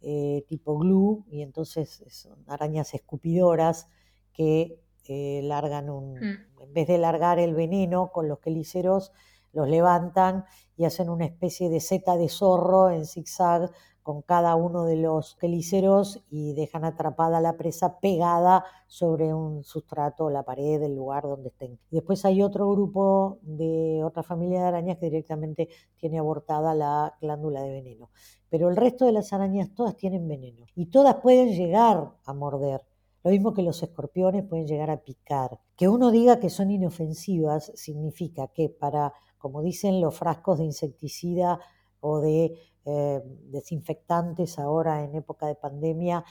[0.00, 3.88] eh, tipo glue, y entonces son arañas escupidoras
[4.32, 4.78] que
[5.42, 6.62] largan un, mm.
[6.62, 9.10] en vez de largar el veneno con los quelíceros,
[9.56, 10.44] los levantan
[10.76, 13.70] y hacen una especie de seta de zorro en zigzag
[14.02, 20.28] con cada uno de los quelíceros y dejan atrapada la presa pegada sobre un sustrato,
[20.28, 21.80] la pared, el lugar donde estén.
[21.90, 27.62] después hay otro grupo de otra familia de arañas que directamente tiene abortada la glándula
[27.62, 28.10] de veneno.
[28.50, 32.82] Pero el resto de las arañas todas tienen veneno y todas pueden llegar a morder.
[33.24, 35.58] Lo mismo que los escorpiones pueden llegar a picar.
[35.76, 41.60] Que uno diga que son inofensivas significa que para, como dicen los frascos de insecticida
[42.00, 46.24] o de eh, desinfectantes ahora en época de pandemia,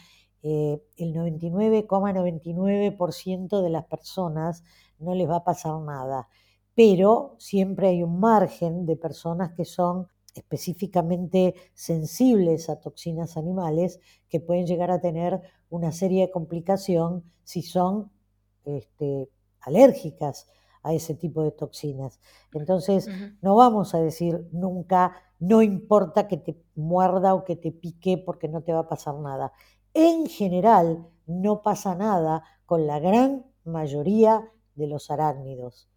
[0.43, 4.63] eh, el 99,99% de las personas
[4.99, 6.29] no les va a pasar nada,
[6.75, 13.99] pero siempre hay un margen de personas que son específicamente sensibles a toxinas animales
[14.29, 18.11] que pueden llegar a tener una serie de complicaciones si son
[18.65, 19.29] este,
[19.61, 20.47] alérgicas
[20.85, 22.19] a ese tipo de toxinas.
[22.53, 23.09] Entonces,
[23.41, 28.47] no vamos a decir nunca, no importa que te muerda o que te pique porque
[28.47, 29.51] no te va a pasar nada.
[29.95, 35.89] En general, no pasa nada con la gran mayoría de los arácnidos.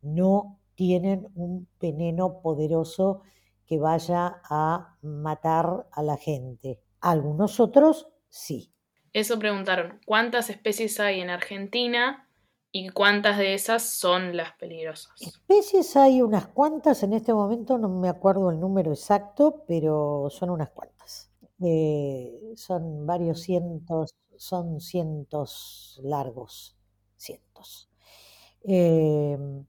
[0.00, 3.20] No tienen un veneno poderoso
[3.66, 6.80] que vaya a matar a la gente.
[7.02, 8.72] Algunos otros sí.
[9.12, 12.29] Eso preguntaron, ¿cuántas especies hay en Argentina
[12.72, 15.12] ¿Y cuántas de esas son las peligrosas?
[15.20, 20.50] Especies hay unas cuantas, en este momento no me acuerdo el número exacto, pero son
[20.50, 21.30] unas cuantas.
[21.62, 26.76] Eh, son varios cientos, son cientos largos,
[27.16, 27.90] cientos.
[28.62, 29.66] Em,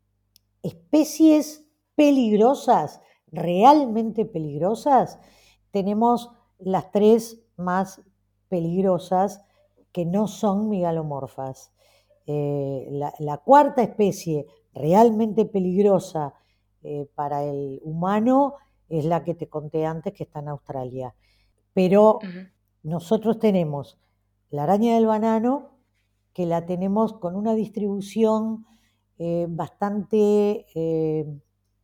[0.64, 5.20] especies peligrosas, realmente peligrosas,
[5.72, 6.30] tenemos
[6.60, 8.02] las tres más
[8.48, 9.44] peligrosas
[9.92, 11.71] que no son migalomorfas.
[12.34, 12.88] Eh,
[13.20, 16.34] la, cuarta especie realmente peligrosa
[16.82, 18.56] eh, para el humano
[18.88, 21.14] es la que te conté antes que está en Australia.
[21.74, 22.20] Pero
[22.84, 23.98] nosotros tenemos
[24.50, 25.72] la araña del banano,
[26.32, 28.66] que la tenemos con una distribución
[29.18, 30.66] eh, bastante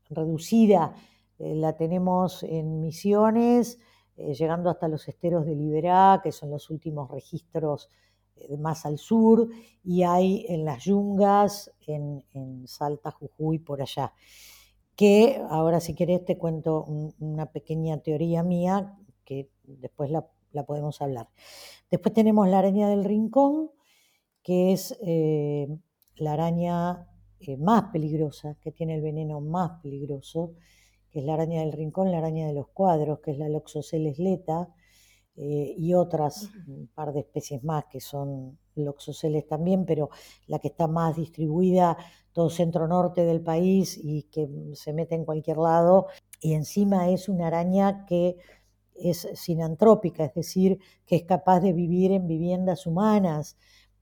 [0.10, 0.94] reducida.
[1.40, 3.80] la tenemos en Misiones,
[4.16, 7.90] llegando hasta los esteros de Liberá, que son los últimos registros
[8.60, 9.50] más al sur,
[9.84, 14.14] y hay en las yungas, en, en Salta, Jujuy, por allá
[14.98, 16.84] que ahora si querés te cuento
[17.20, 20.26] una pequeña teoría mía que después la,
[20.66, 21.30] podemos hablar.
[21.92, 23.70] Después tenemos la araña del rincón,
[24.42, 25.68] que es eh,
[26.16, 27.08] la araña
[27.40, 30.56] eh, más peligrosa, que tiene el veneno más peligroso,
[31.12, 34.18] que es la araña del rincón, la araña de los cuadros, que es la Loxoceles
[34.18, 34.74] leta,
[35.38, 40.10] eh, y otras, un par de especies más que son loxoceles también, pero
[40.48, 41.96] la que está más distribuida
[42.32, 46.08] todo centro-norte del país y que se mete en cualquier lado,
[46.42, 48.38] y encima es una araña que
[48.96, 53.58] es sinantrópica, es decir, que es capaz de vivir en viviendas humanas.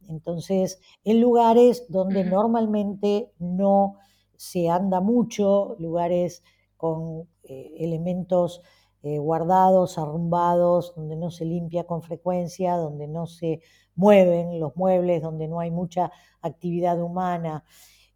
[0.08, 3.96] Entonces, en lugares donde normalmente no
[4.38, 6.44] se anda mucho, lugares
[6.78, 8.62] con eh, elementos
[9.06, 13.62] eh, guardados, arrumbados, donde no se limpia con frecuencia, donde no se
[13.94, 17.64] mueven los muebles, donde no hay mucha actividad humana.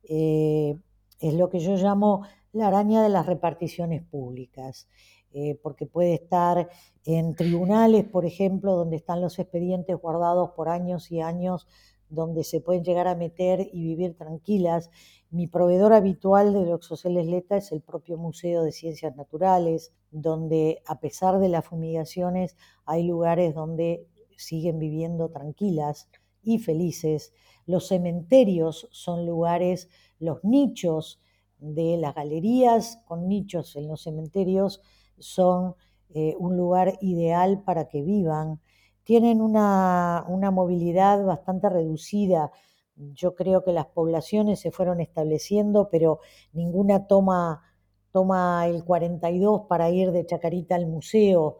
[0.01, 0.75] Eh,
[1.19, 2.23] es lo que yo llamo
[2.53, 4.87] la araña de las reparticiones públicas,
[5.31, 6.67] eh, porque puede estar
[7.05, 11.67] en tribunales, por ejemplo, donde están los expedientes guardados por años y años,
[12.09, 14.89] donde se pueden llegar a meter y vivir tranquilas
[15.31, 20.99] mi proveedor habitual de Loxoceles leta es el propio Museo de Ciencias Naturales, donde a
[20.99, 24.07] pesar de las fumigaciones hay lugares donde
[24.37, 26.09] siguen viviendo tranquilas
[26.41, 27.31] y felices.
[27.67, 29.87] Los cementerios son lugares,
[30.17, 31.21] los nichos
[31.59, 34.81] de las galerías con nichos en los cementerios
[35.19, 35.75] son
[36.09, 38.61] eh, un lugar ideal para que vivan.
[39.09, 42.51] Tienen una, una movilidad bastante reducida
[42.99, 46.19] yo creo que las poblaciones se fueron estableciendo, pero
[46.53, 47.63] ninguna toma,
[48.11, 51.57] toma el 42 para ir de Chacarita al museo.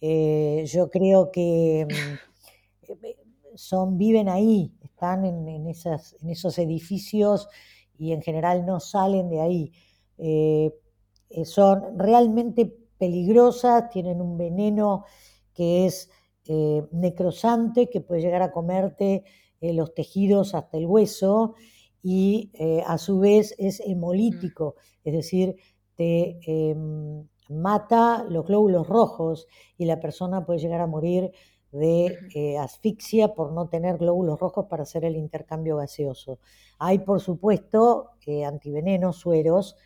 [0.00, 3.16] Eh, yo creo que mm, eh,
[3.54, 7.48] son, viven ahí, están en, esas, en esos edificios
[7.96, 9.72] y en general no salen de ahí.
[10.18, 10.70] Eh,
[11.44, 12.66] son realmente
[12.98, 15.04] peligrosas, tienen un veneno
[15.54, 16.10] que es
[16.46, 19.24] necrosante, que puede llegar a comerte
[19.64, 21.54] eh, los tejidos hasta el hueso
[22.02, 25.56] y eh, a su vez es hemolítico, es decir,
[25.94, 29.46] te em, mata los glóbulos rojos
[29.78, 31.32] y la persona puede llegar a morir
[31.72, 36.38] de eh, asfixia por no tener glóbulos rojos para hacer el intercambio gaseoso.
[36.78, 38.10] Hay, por supuesto,
[38.46, 39.76] antivenenos, sueros,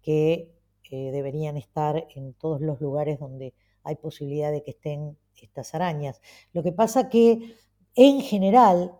[0.00, 0.54] que
[0.90, 6.20] deberían estar en todos los lugares donde hay posibilidad de que estén estas arañas.
[6.52, 7.56] Lo que pasa que,
[7.94, 8.92] en general,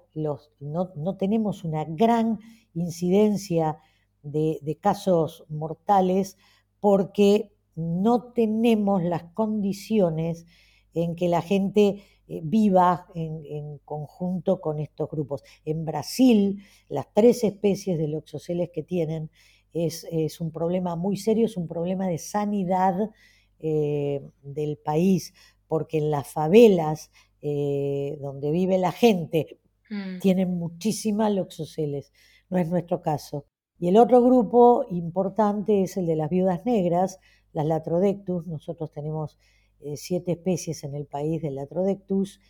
[0.61, 2.39] no, tenemos una gran
[2.75, 3.79] incidencia
[4.23, 6.37] de, casos mortales
[6.81, 10.47] porque no tenemos las condiciones
[10.95, 15.43] en que la gente eh, viva en, conjunto con estos grupos.
[15.65, 19.31] En Brasil, las tres especies de loxoceles que tienen
[19.73, 23.11] es, un problema muy serio, es un problema de sanidad
[23.59, 25.35] eh, del país,
[25.69, 27.11] porque en las favelas
[27.43, 29.61] eh, donde vive la gente,
[29.91, 30.19] Mm.
[30.21, 32.13] tienen muchísimas loxoceles,
[32.51, 33.47] no es nuestro caso.
[33.79, 37.21] Y el otro grupo importante es el de las viudas negras,
[37.53, 38.47] las Latrodectus.
[38.47, 39.39] Nosotros tenemos
[39.81, 42.41] eh, siete especies en el país de Latrodectus.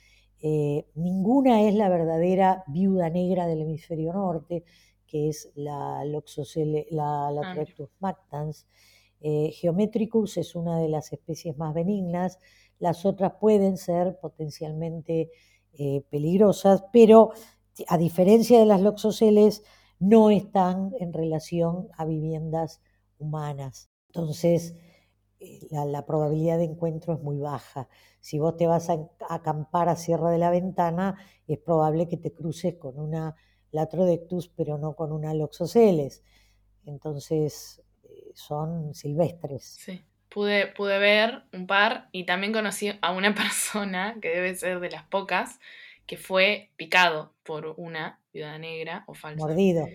[0.40, 4.64] Eh, ninguna es la verdadera viuda negra del hemisferio norte,
[5.06, 8.66] que es la, Loxocele, la ah, Latrodectus mactans.
[9.20, 12.38] Eh, Geometricus es una de las especies más benignas.
[12.79, 15.31] Las otras pueden ser potencialmente
[15.72, 17.33] eh, peligrosas, pero
[17.89, 19.62] a diferencia de las loxoceles,
[19.99, 22.81] no están en relación a viviendas
[23.18, 23.91] humanas.
[24.09, 24.74] Entonces,
[25.41, 27.89] eh, la, probabilidad de encuentro es muy baja.
[28.20, 32.33] Si vos te vas a, acampar a Sierra de la Ventana, es probable que te
[32.33, 33.35] cruces con una
[33.70, 36.22] Latrodectus, pero no con una Loxoceles.
[36.85, 39.64] Entonces, eh, son silvestres.
[39.64, 40.01] Sí
[40.37, 44.91] pude, pude ver un par y también conocí a una persona, que debe ser de
[44.91, 45.61] las pocas,
[46.05, 49.43] que fue picado por una viuda negra o falsa.
[49.43, 49.89] Mordido.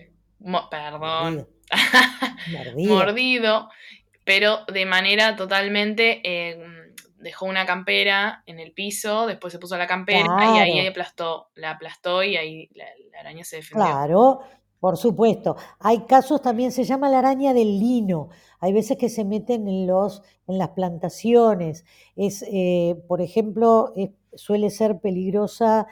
[0.68, 1.46] perdón.
[2.50, 2.94] Mordido.
[2.94, 3.68] Mordido.
[4.24, 6.20] pero de manera totalmente...
[6.24, 6.58] Eh,
[7.22, 10.26] dejó una campera en el piso, después se puso la campera
[10.56, 12.86] y ahí aplastó, la aplastó y ahí la,
[13.20, 13.86] araña se defendió.
[13.86, 14.40] Claro,
[14.82, 15.54] Por supuesto.
[15.78, 18.30] Hay casos también, se llama la araña del lino.
[18.58, 21.84] Hay veces que se meten en, los, en las plantaciones.
[22.16, 23.92] Es, eh, por ejemplo,
[24.34, 25.86] suele ser peligrosa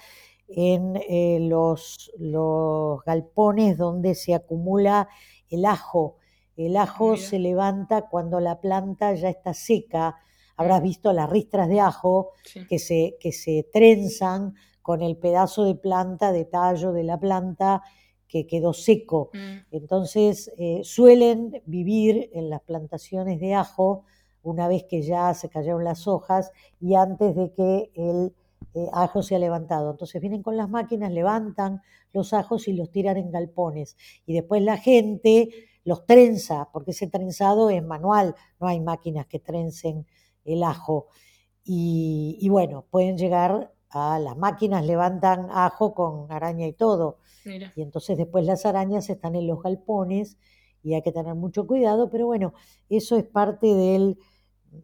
[0.49, 5.09] en eh, los, los galpones donde se acumula
[5.51, 6.17] el ajo.
[6.57, 10.17] El ajo se levanta cuando la planta ya está seca.
[10.57, 12.31] Habrás visto las ristras de ajo
[12.69, 17.85] que, se, que se trenzan con el pedazo de planta, de tallo de la planta
[18.31, 19.31] que quedó seco.
[19.35, 19.75] Mm.
[19.77, 24.05] Entonces eh, suelen vivir en las plantaciones de ajo
[24.43, 28.33] una vez que ya se cayeron las hojas y antes de que el
[28.75, 29.91] eh, ajo se ha levantado.
[29.91, 33.97] Entonces vienen con las máquinas, levantan los ajos y los tiran en galpones.
[34.27, 35.51] Y después la gente
[35.85, 40.07] los trenza, porque ese trenzado es manual, no hay máquinas que trencen
[40.45, 41.09] el ajo.
[41.65, 47.19] Y, y bueno, pueden llegar las máquinas levantan ajo con araña y todo.
[47.45, 50.37] Y entonces después las arañas están en los galpones
[50.83, 52.55] y hay que tener mucho cuidado, pero bueno,
[52.89, 54.19] eso es parte del,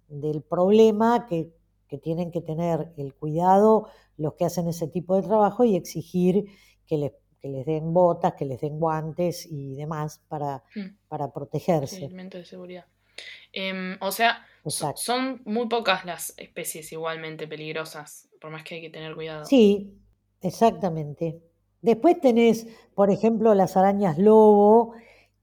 [0.08, 1.52] del problema que,
[1.88, 6.46] que, tienen que tener el cuidado los que hacen ese tipo de trabajo y exigir
[6.86, 11.08] que les, que les den botas, que les den guantes y demás para, mm.
[11.08, 12.08] para protegerse.
[12.08, 12.86] de seguridad.
[13.52, 14.44] Em, o sea,
[14.96, 19.44] son muy pocas las especies igualmente peligrosas, más que hay que tener cuidado.
[19.44, 19.94] Sí,
[20.40, 21.40] exactamente.
[21.82, 24.94] Después tenés, por ejemplo, las arañas lobo,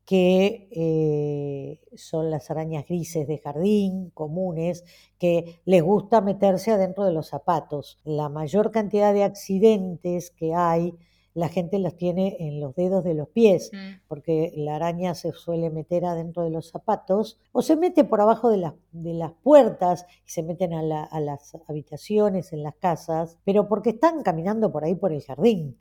[0.05, 4.83] que eh, son las arañas grises de jardín, comunes,
[5.17, 7.99] que les gusta meterse adentro de los zapatos.
[8.03, 10.93] La mayor cantidad de accidentes que hay
[11.33, 14.07] la gente las tiene en los dedos de los pies, mm.
[14.07, 18.49] porque la araña se suele meter adentro de los zapatos o se mete por abajo
[18.49, 20.83] de, de las puertas y se meten a,
[21.19, 25.79] las habitaciones, en las casas, pero porque están caminando por ahí por el jardín.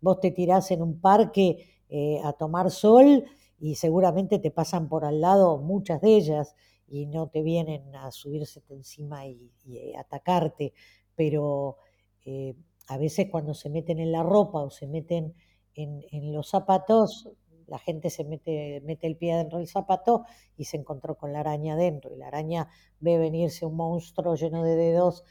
[0.00, 3.24] Vos te tirás en un parque eh, a tomar sol
[3.58, 6.54] y seguramente te pasan por al lado muchas de ellas
[6.86, 10.72] y no te vienen a subirse encima y, eh, atacarte,
[11.14, 11.76] pero
[12.24, 12.54] eh,
[12.86, 15.34] a veces cuando se meten en la ropa o se meten
[15.74, 17.28] en, los zapatos,
[17.66, 20.24] la gente se mete, mete el pie dentro del zapato
[20.56, 22.14] y se encontró con la araña dentro.
[22.14, 22.68] Y la araña
[23.00, 25.24] ve venirse un monstruo lleno de dedos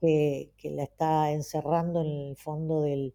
[0.00, 3.14] que, la está encerrando en el fondo del,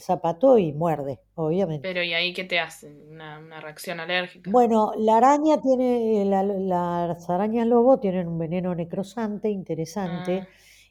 [0.00, 1.86] zapato y muerde, obviamente.
[1.86, 2.92] Pero ¿y ahí qué te hace?
[3.08, 4.50] ¿Una, reacción alérgica?
[4.50, 10.48] Bueno, la araña tiene, las arañas lobo tienen un veneno necrosante interesante ah.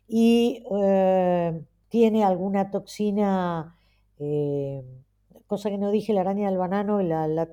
[0.07, 1.61] y eh,
[1.95, 3.73] tiene alguna toxina,
[4.19, 4.83] eh,
[5.47, 7.47] cosa que no dije, la araña del banano y la, la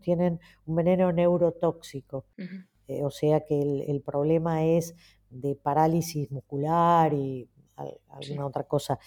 [0.00, 2.24] tienen un veneno neurotóxico.
[2.88, 4.94] Eh, o sea que el, problema es
[5.28, 7.50] de parálisis muscular y
[8.08, 8.98] alguna otra cosa.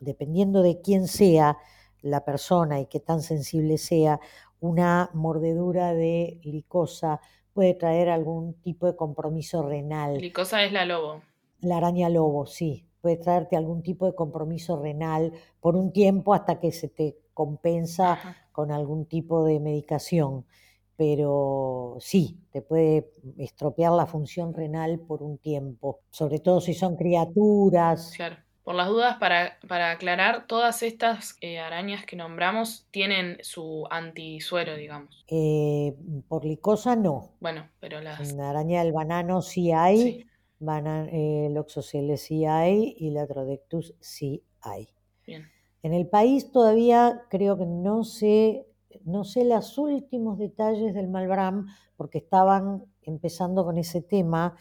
[0.00, 1.56] Dependiendo de quién sea
[2.02, 4.18] la persona y qué tan sensible sea,
[4.58, 7.20] una mordedura de licosa
[7.52, 10.18] puede traer algún tipo de compromiso renal.
[10.18, 11.22] Licosa es la lobo.
[11.60, 16.58] La araña lobo, sí puede traerte algún tipo de compromiso renal por un tiempo hasta
[16.58, 18.18] que se te compensa
[18.50, 20.44] con algún tipo de medicación.
[20.96, 26.96] Pero sí, te puede estropear la función renal por un tiempo, sobre todo si son
[26.96, 28.12] criaturas.
[28.16, 28.38] Claro.
[28.64, 34.74] Por las dudas, para, para aclarar, todas estas eh, arañas que nombramos tienen su antisuero,
[34.74, 35.24] digamos.
[35.28, 35.94] Eh,
[36.26, 37.36] por licosa no.
[37.38, 38.32] Bueno, pero las...
[38.32, 40.26] En la araña del banano sí hay.
[40.58, 41.54] Banan, eh,
[42.16, 44.88] sí hay y la Trodectus sí hay.
[45.82, 48.66] En el país todavía creo que no sé,
[49.04, 54.56] no sé los últimos detalles del Malbram porque estaban empezando con ese tema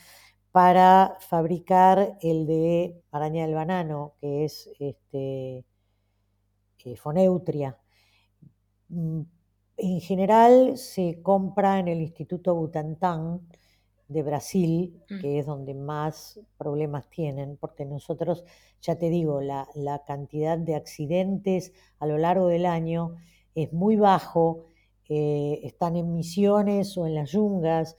[0.51, 5.65] para fabricar el de araña del banano, que es este,
[6.85, 7.77] eh, Foneutria.
[8.89, 9.21] Mm,
[9.77, 13.41] en general se compra en el Instituto Butantan
[14.07, 15.19] de Brasil, mm.
[15.19, 18.45] que es donde más problemas tienen, porque nosotros,
[18.81, 19.67] ya te digo, la,
[20.05, 23.15] cantidad de accidentes a lo largo del año
[23.55, 24.67] es muy bajo,
[25.09, 27.97] eh, están en misiones o en las yungas,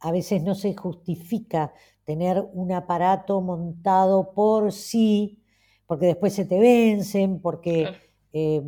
[0.00, 1.72] a veces no se justifica
[2.04, 5.42] tener un aparato montado por sí,
[5.86, 7.88] porque después se te vencen, porque
[8.32, 8.62] eh,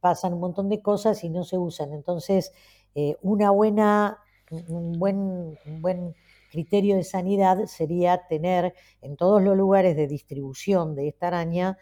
[0.00, 1.92] pasan un montón de cosas y no se usan.
[1.92, 2.52] Entonces,
[2.94, 4.18] eh, una buena,
[4.68, 5.16] un buen,
[5.66, 6.14] un buen
[6.56, 11.76] criterio de sanidad sería tener en todos los lugares de distribución de esta araña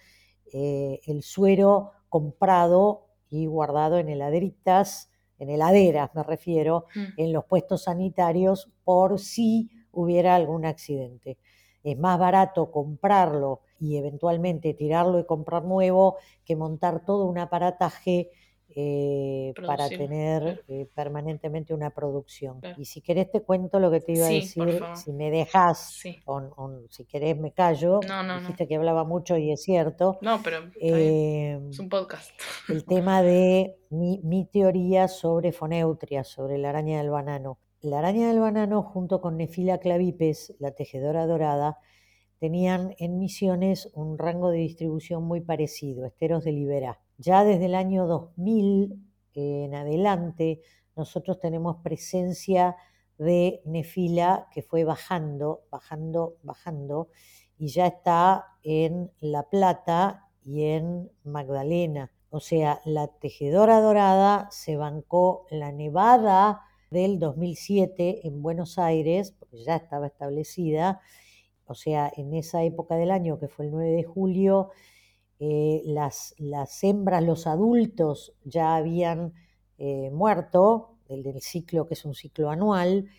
[0.52, 7.20] eh, el suero comprado y guardado en heladeritas, en heladeras me refiero, mm.
[7.20, 11.38] en los puestos sanitarios por si hubiera algún accidente.
[11.84, 18.32] Es más barato comprarlo y eventualmente tirarlo y comprar nuevo que montar todo un aparataje
[18.76, 22.60] eh, para tener eh, permanentemente una producción.
[22.60, 22.80] Claro.
[22.80, 25.92] Y si querés te cuento lo que te iba Sí, a decir, si me dejas,
[25.92, 26.16] Sí.
[26.26, 28.40] o, o si querés me callo, No, no, no.
[28.40, 30.18] dijiste que hablaba mucho y es cierto.
[30.22, 30.70] No, pero.
[30.80, 32.30] Eh, Es un podcast.
[32.68, 37.58] el tema de mi, mi teoría sobre Foneutria, sobre la araña del banano.
[37.80, 41.78] La araña del banano, junto con Nefila clavipes, la tejedora dorada,
[42.40, 47.00] tenían en Misiones un rango de distribución muy parecido, esteros de Liberá.
[47.18, 49.04] Ya desde el año 2000
[49.34, 50.60] eh, en adelante,
[50.96, 52.76] nosotros tenemos presencia
[53.18, 57.08] de Nefila que fue bajando, bajando, bajando,
[57.58, 62.12] y ya está en La Plata y en Magdalena.
[62.30, 69.62] O sea, la tejedora dorada se bancó la nevada del 2007 en Buenos Aires, porque
[69.64, 71.00] ya estaba establecida,
[71.66, 74.70] o sea, en esa época del año, que fue el 9 de julio,
[75.46, 79.34] eh, las, las, hembras, los adultos ya habían
[79.76, 83.10] eh, muerto, el del ciclo que es un ciclo anual,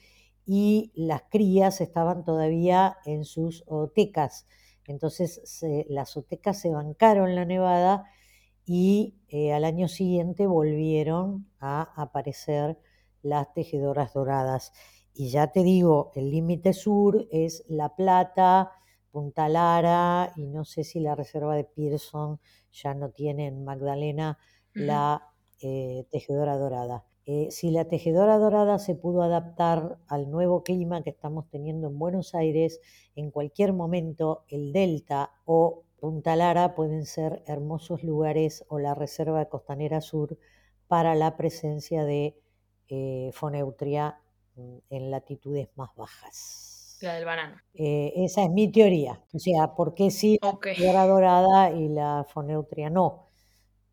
[0.43, 4.47] y las crías estaban todavía en sus otecas.
[4.87, 8.05] Entonces las otecas se bancaron la nevada
[8.65, 12.79] y eh, al año siguiente volvieron a aparecer
[13.21, 14.73] las tejedoras doradas.
[15.13, 18.71] Y ya te digo, el límite sur es La Plata,
[19.15, 22.41] Punta Lara y no sé si la reserva de Pearson
[22.73, 24.37] ya no tiene en Magdalena
[24.75, 24.83] Ujú.
[24.83, 27.05] la eh, tejedora dorada.
[27.25, 31.97] Eh, si la tejedora dorada se pudo adaptar al nuevo clima que estamos teniendo en
[31.97, 32.81] Buenos Aires,
[33.15, 39.45] en cualquier momento el Delta o Punta Lara pueden ser hermosos lugares o la Reserva
[39.45, 40.37] Costanera Sur
[40.89, 42.37] para la presencia de
[42.89, 44.19] eh, Foneutria
[44.57, 46.74] mm, en latitudes más bajas.
[47.01, 47.57] La del banano.
[47.73, 49.21] Eh, esa es mi teoría.
[49.33, 53.27] O sea, ¿por qué sí la tejedora dorada y la foneutria no?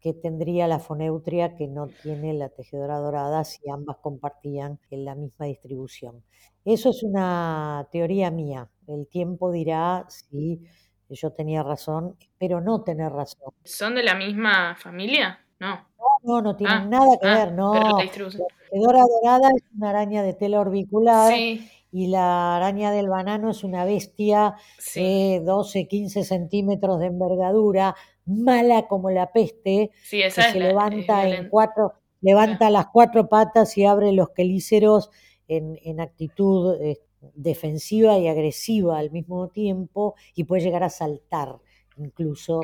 [0.00, 5.14] ¿Qué tendría la foneutria que no tiene la tejedora dorada si ambas compartían en la
[5.14, 6.24] misma distribución?
[6.64, 8.68] Eso es una teoría mía.
[8.86, 10.60] El tiempo dirá si
[11.08, 13.52] yo tenía razón, espero no tener razón.
[13.64, 15.38] ¿Son de la misma familia?
[15.60, 15.86] No.
[16.24, 17.74] No, no tienen Ah, nada que ah, ver, pero no.
[17.98, 18.42] la distribución.
[18.42, 23.50] La tejedora dorada es una araña de tela orbicular Sí, y la araña del banano
[23.50, 25.00] es una bestia sí.
[25.00, 30.68] de 12, 15 centímetros de envergadura, mala como la peste, Sí, que es se la.
[30.68, 35.10] Levanta en cuatro, levanta las cuatro patas y abre los quelíceros
[35.48, 36.98] en, en actitud eh,
[37.34, 41.56] defensiva y agresiva al mismo tiempo y puede llegar a saltar
[41.98, 42.62] incluso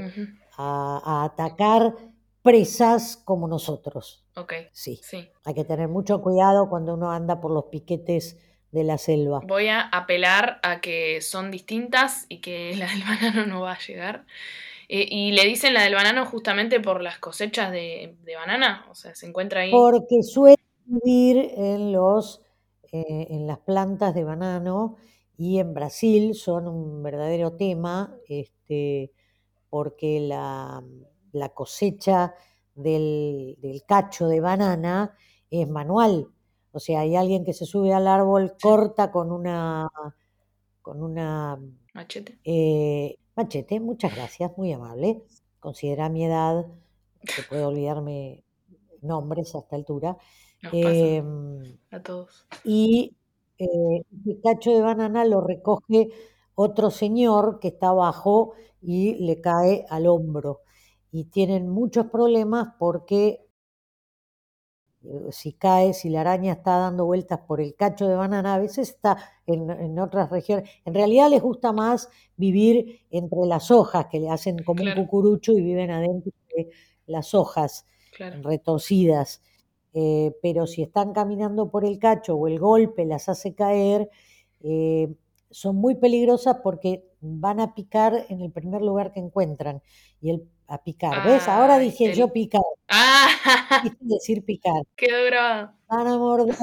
[0.57, 1.95] a, a atacar
[2.43, 4.25] presas como nosotros.
[4.37, 5.29] Ok, Sí, sí.
[5.45, 8.39] hay que tener mucho cuidado cuando uno anda por los piquetes
[8.73, 9.41] de la selva.
[9.45, 13.79] Voy a apelar a que son distintas y que la del banano no va a
[13.79, 14.27] llegar.
[14.89, 18.87] Eh, y le dicen la del banano justamente por las cosechas de, de banana.
[18.91, 19.71] O sea, se encuentra ahí.
[19.71, 20.57] Porque suele
[20.87, 22.41] vivir en, los,
[22.93, 24.97] eh, en las plantas de banano
[25.37, 29.13] y en Brasil son un verdadero tema este,
[29.69, 30.83] porque la,
[31.33, 32.35] la cosecha
[32.75, 35.15] del, del cacho de banana
[35.51, 36.29] es manual.
[36.73, 39.89] O sea, hay alguien que se sube al árbol, corta con una,
[40.83, 41.59] con una
[41.95, 42.39] Machete.
[42.45, 45.25] eh, machete, muchas gracias, muy amable.
[45.61, 46.67] Considera mi edad,
[47.21, 48.45] que puedo olvidarme
[49.03, 50.17] nombres a esta altura.
[50.63, 52.47] Nos pasa Em, a todos.
[52.65, 53.17] y
[53.59, 56.11] eh, el cacho de banana lo recoge
[56.55, 60.61] otro señor que está abajo y le cae al hombro.
[61.11, 63.48] Y tienen muchos problemas porque eh,
[65.31, 68.91] si cae, si la araña está dando vueltas por el cacho de banana, a veces
[68.91, 70.69] está en, en otras regiones.
[70.85, 75.53] En realidad les gusta más vivir entre las hojas, que le hacen como un cucurucho
[75.53, 76.71] y viven adentro de
[77.07, 78.43] las hojas Claro.
[78.43, 79.43] retorcidas.
[79.95, 84.11] Eh, pero si están caminando por el cacho o el golpe las hace caer,
[84.61, 85.15] eh,
[85.51, 89.83] son muy peligrosas porque van a picar en el primer lugar que encuentran.
[90.21, 91.49] Y el a picar, ¿ves?
[91.49, 93.29] Ahora dije el- yo picar, ¡Ah!
[93.83, 94.83] quise decir picar.
[94.97, 95.73] Quedó grabado.
[95.89, 96.55] Van a morder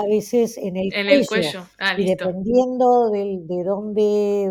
[0.00, 1.20] a veces en el En cuello.
[1.20, 1.66] el cuello.
[1.78, 2.26] Ah, Y listo.
[2.26, 4.42] dependiendo del- de dónde,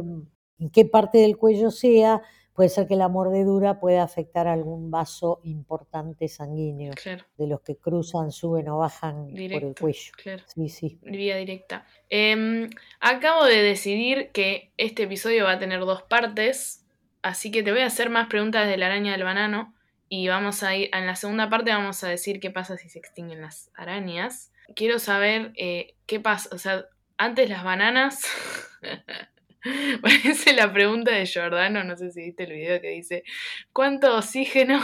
[0.60, 2.22] en qué parte del cuello sea,
[2.54, 7.24] puede ser que la mordedura pueda afectar algún vaso importante sanguíneo Claro.
[7.38, 10.12] de los que cruzan, suben o bajan por el cuello.
[10.22, 10.44] Claro.
[10.54, 11.00] Sí, sí.
[11.02, 11.86] Vía directa.
[12.10, 16.81] Em, acabo de decidir que este episodio va a tener dos partes,
[17.22, 19.74] así que te voy a hacer más preguntas de la araña del banano
[20.10, 23.00] y vamos a ir, en la segunda parte vamos a decir qué pasa si se
[23.00, 24.52] extinguen las arañas.
[24.76, 26.86] Quiero saber eh, qué pasa, o sea,
[27.18, 28.26] antes las bananas...
[30.02, 33.24] Parece la pregunta de Giordano, no sé si viste el video que dice,
[33.72, 34.82] ¿cuánto oxígeno?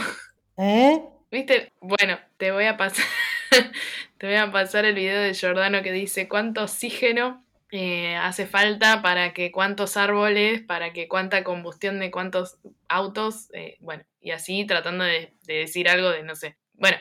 [0.58, 1.02] ¿Eh?
[1.32, 1.74] ¿Viste?
[1.82, 3.06] Bueno, te voy a pasar.
[4.18, 9.02] te voy a pasar el video de Giordano que dice cuánto oxígeno eh, hace falta
[9.02, 14.66] para que cuántos árboles, para que cuánta combustión de cuántos autos, eh, bueno, y así
[14.66, 16.58] tratando de, decir algo de, no sé.
[16.74, 16.98] Bueno,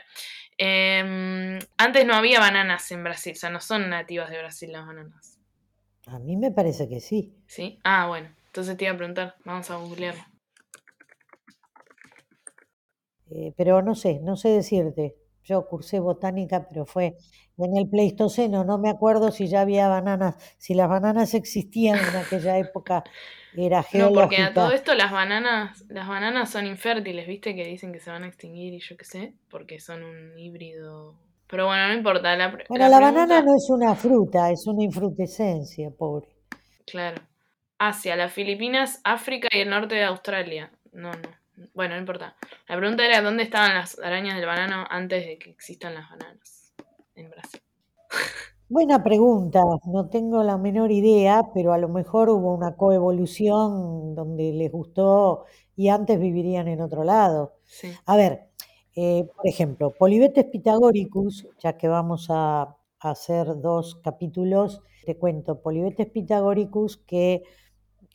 [0.59, 4.87] em, antes no había bananas en Brasil, o sea, no son nativas de Brasil las
[4.87, 5.39] bananas.
[6.07, 7.37] A mí me parece que sí.
[7.47, 7.79] ¿Sí?
[7.85, 10.23] Ah, bueno, entonces te iba a preguntar, vamos a googlearlo.
[13.31, 15.17] Eh, pero no sé, no sé decirte.
[15.45, 17.17] Yo cursé botánica, pero fue
[17.59, 18.65] en el Pleistoceno.
[18.65, 23.05] No me acuerdo si ya había bananas, si las bananas existían en aquella época.
[23.57, 24.21] Era geológica.
[24.21, 27.55] No, porque a todo esto las bananas, las bananas son infértiles, ¿viste?
[27.55, 31.15] Que dicen que se van a extinguir y yo qué sé, porque son un híbrido.
[31.47, 32.37] Pero bueno, no importa.
[32.37, 36.27] La, bueno, la, banana no es una fruta, es una infrutescencia, pobre.
[36.87, 37.23] Claro.
[37.79, 40.71] Asia, las Filipinas, África y el norte de Australia.
[40.93, 41.69] No, no.
[41.73, 42.37] Bueno, no importa.
[42.69, 46.56] La pregunta era dónde estaban las arañas del banano antes de que existan las bananas
[47.17, 47.61] en Brasil.
[48.69, 54.53] Buena pregunta, no tengo la menor idea, pero a lo mejor hubo una coevolución donde
[54.53, 55.45] les gustó
[55.77, 57.55] y antes vivirían en otro lado.
[58.07, 58.49] A ver,
[58.97, 66.09] eh, por ejemplo, Polibetes pitagoricus, ya que vamos a, hacer dos capítulos, te cuento, Polibetes
[66.11, 67.45] pitagoricus, que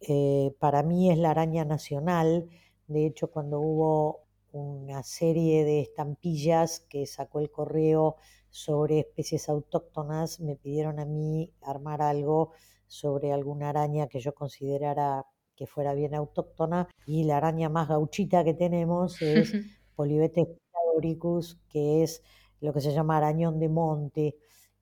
[0.02, 2.50] eh, para mí es la araña nacional,
[2.88, 8.18] de hecho, cuando hubo una serie de estampillas que sacó el correo
[8.52, 12.52] sobre especies autóctonas, me pidieron a mí armar algo
[12.86, 15.26] sobre alguna araña que yo considerara
[15.56, 19.52] que fuera bien autóctona y la araña más gauchita que tenemos es
[19.96, 22.22] Polibetes pitagoricus, que es
[22.60, 24.36] lo que se llama arañón de monte,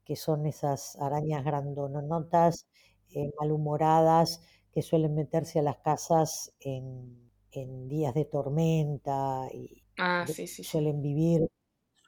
[0.03, 2.67] que son esas arañas grandonotas,
[3.13, 4.41] eh, malhumoradas,
[4.71, 10.63] que suelen meterse a las casas en en días de tormenta y ah, sí, sí,
[10.63, 11.47] suelen vivir,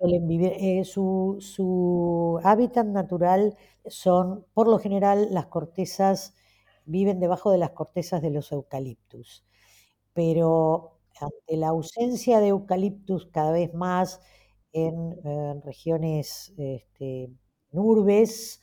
[0.04, 6.34] eh, su, hábitat natural son, por lo general, las cortezas,
[6.86, 9.46] viven debajo de las cortezas de los eucaliptus,
[10.14, 14.22] pero ante la ausencia de eucaliptus cada vez más
[14.74, 15.18] en,
[15.64, 17.30] regiones, este,
[17.72, 18.62] urbes,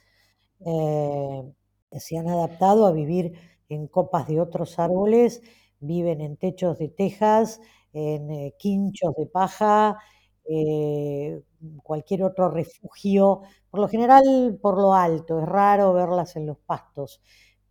[0.66, 1.52] eh,
[1.92, 3.34] se han adaptado a vivir
[3.68, 5.42] en copas de otros árboles
[5.80, 7.60] viven en techos de tejas,
[7.92, 9.98] en eh, quinchos de paja,
[10.48, 11.42] eh,
[11.82, 17.20] cualquier otro refugio, por lo general por lo alto, es raro verlas en los pastos,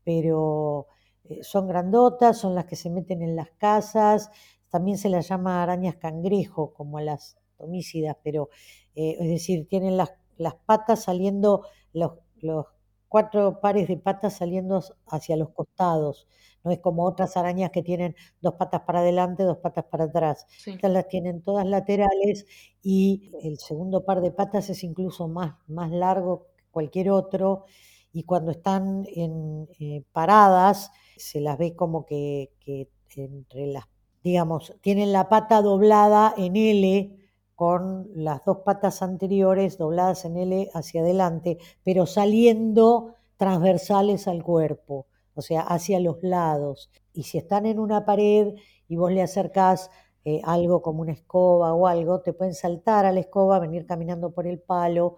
[0.03, 0.87] pero
[1.25, 4.29] eh, son grandotas, son las que se meten en las casas,
[4.69, 8.49] también se las llama arañas cangrejo, como a las homícidas, pero
[8.95, 12.65] es decir, tienen las, las patas saliendo, los, los
[13.07, 16.27] cuatro pares de patas saliendo hacia los costados.
[16.67, 20.45] No es como otras arañas que tienen dos patas para adelante, dos patas para atrás.
[20.65, 22.45] Estas las tienen todas laterales
[22.83, 27.63] y el segundo par de patas es incluso más, más largo que cualquier otro.
[28.11, 33.85] Y cuando están en, eh, paradas, se las ve como que, que entre las,
[34.25, 37.15] digamos, tienen la pata doblada en L
[37.55, 45.07] con las dos patas anteriores dobladas en L hacia adelante, pero saliendo transversales al cuerpo,
[45.37, 46.89] o sea, hacia los lados.
[47.13, 48.55] Y si están en una pared
[48.87, 49.91] y vos le acercás
[50.25, 54.31] eh, algo como una escoba o algo, te pueden saltar a la escoba, venir caminando
[54.33, 55.17] por el palo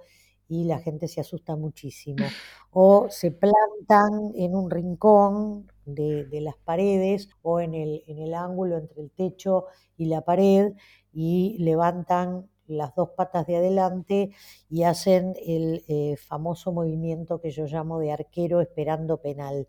[0.49, 2.25] y la gente se asusta muchísimo.
[2.71, 8.77] O se plantan en un rincón de, las paredes o en el, en el ángulo
[8.77, 9.65] entre el techo
[9.95, 10.73] y la pared
[11.13, 14.31] y levantan las dos patas de adelante
[14.69, 19.67] y hacen el eh, famoso movimiento que yo llamo de arquero esperando penal.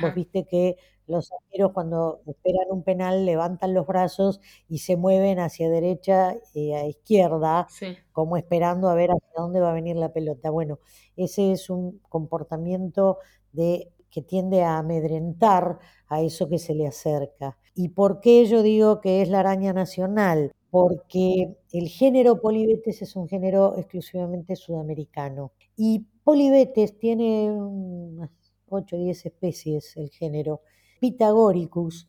[0.00, 0.76] Vos viste que
[1.06, 6.72] los arqueros cuando esperan un penal levantan los brazos y se mueven hacia derecha y
[6.72, 7.66] a izquierda,
[8.12, 10.50] como esperando a ver hacia dónde va a venir la pelota.
[10.50, 10.78] Bueno,
[11.16, 13.18] ese es un comportamiento
[13.52, 15.78] de que tiende a amedrentar
[16.08, 17.58] a eso que se le acerca.
[17.74, 20.52] ¿Y por qué yo digo que es la araña nacional?
[20.70, 25.52] Porque el género Polibetes es un género exclusivamente sudamericano.
[25.76, 28.30] Y Polibetes tiene unas
[28.68, 30.60] 8 o 10 especies el género.
[31.00, 32.08] Pitagoricus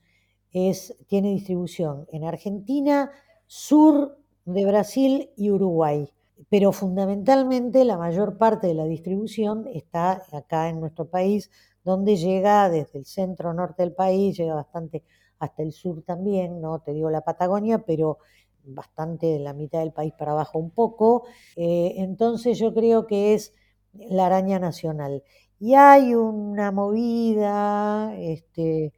[0.51, 3.11] es, tiene distribución en Argentina,
[3.47, 6.09] sur de Brasil y Uruguay.
[6.49, 11.49] Pero fundamentalmente la mayor parte de la distribución está acá en nuestro país,
[11.83, 15.03] donde llega desde el centro norte del país, llega bastante
[15.39, 18.19] hasta el sur también, no te digo la Patagonia, pero
[18.63, 21.25] bastante de la mitad del país para abajo un poco.
[21.55, 23.53] Eh, entonces yo creo que es
[23.93, 25.23] la araña nacional.
[25.59, 28.93] Y hay una movida este,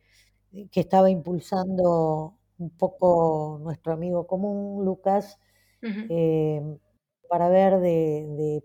[0.71, 5.39] que estaba impulsando un poco nuestro amigo común, Lucas,
[5.81, 6.61] eh,
[7.27, 8.63] para ver de, de,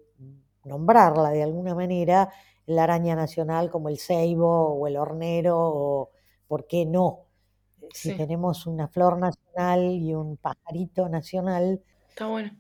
[0.65, 2.31] nombrarla de alguna manera,
[2.67, 6.11] la araña nacional como el ceibo o el hornero o,
[6.47, 7.28] ¿por qué no?
[7.93, 8.17] Si Sí.
[8.17, 11.81] tenemos una flor nacional y un pajarito nacional.
[12.09, 12.51] Está bueno,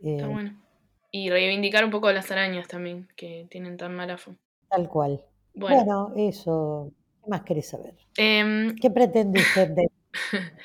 [0.00, 0.62] está eh, bueno.
[1.10, 4.36] Y reivindicar un poco las arañas también, que tienen tan mala fama.
[4.68, 5.24] Tal cual.
[5.54, 6.92] Bueno, Bueno, eso.
[7.24, 7.94] ¿Qué más querés saber?
[8.16, 9.88] em, ¿Qué pretende usted de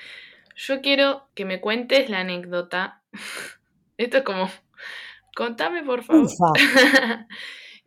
[0.55, 3.01] yo quiero que me cuentes la anécdota.
[3.97, 4.49] Esto es como,
[5.35, 6.27] contame por favor.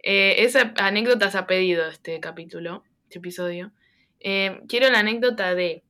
[0.09, 3.73] Eh, esa anécdota se ha pedido este capítulo, este episodio.
[4.21, 5.83] Eh, quiero la anécdota de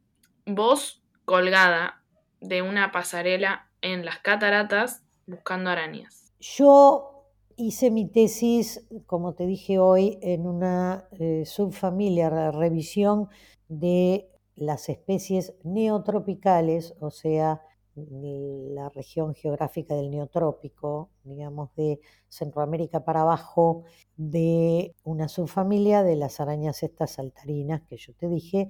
[0.46, 2.02] vos colgada
[2.40, 6.32] de una pasarela en las cataratas buscando arañas.
[6.40, 7.24] Yo
[7.56, 13.28] hice mi tesis, como te dije hoy, en una eh, subfamilia, la revisión
[13.68, 17.62] de las especies neotropicales, o sea,
[17.96, 23.84] la región geográfica del neotrópico, digamos de Centroamérica para abajo,
[24.16, 28.68] de una subfamilia de las arañas estas saltarinas que yo te dije.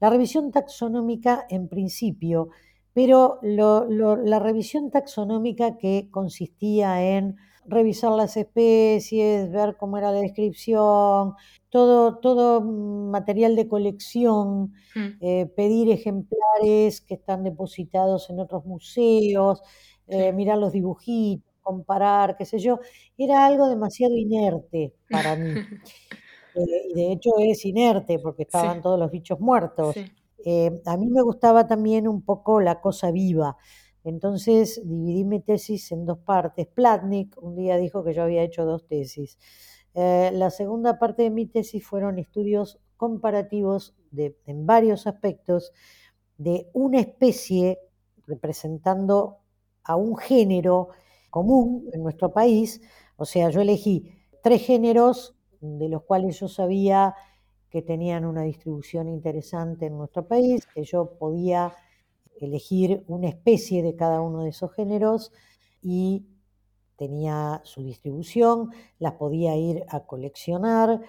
[0.00, 2.50] La revisión taxonómica en principio
[2.92, 7.36] pero lo, lo, la revisión taxonómica que consistía en
[7.66, 11.34] revisar las especies, ver cómo era la descripción,
[11.68, 15.08] todo, todo material de colección, Mm.
[15.20, 19.62] eh, pedir ejemplares que están depositados en otros museos,
[20.08, 22.80] eh, mirar los dibujitos, comparar, qué sé yo,
[23.16, 25.54] era algo demasiado inerte para mí.
[26.54, 28.82] Eh, y de hecho es inerte porque estaban Sí.
[28.82, 29.94] todos los bichos muertos.
[29.94, 30.04] Sí.
[30.44, 33.56] Eh, a mí me gustaba también un poco la cosa viva.
[34.04, 36.66] Entonces dividí mi tesis en dos partes.
[36.66, 39.38] Platnik un día dijo que yo había hecho dos tesis.
[39.94, 45.72] Eh, la segunda parte de mi tesis fueron estudios comparativos de, en varios aspectos
[46.38, 47.78] de una especie
[48.26, 49.38] representando
[49.84, 50.88] a un género
[51.30, 52.80] común en nuestro país.
[53.16, 54.10] O sea, yo elegí
[54.42, 57.14] tres géneros de los cuales yo sabía
[57.70, 61.72] que tenían una distribución interesante en nuestro país, que yo podía
[62.40, 65.32] elegir una especie de cada uno de esos géneros
[65.82, 66.26] y
[66.96, 71.00] tenía su distribución, las podía ir a coleccionar,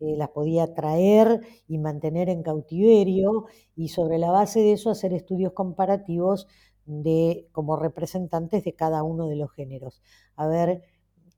[0.00, 5.12] eh, las podía traer y mantener en cautiverio y sobre la base de eso hacer
[5.12, 6.46] estudios comparativos
[6.84, 10.02] de, como representantes de cada uno de los géneros.
[10.36, 10.82] A ver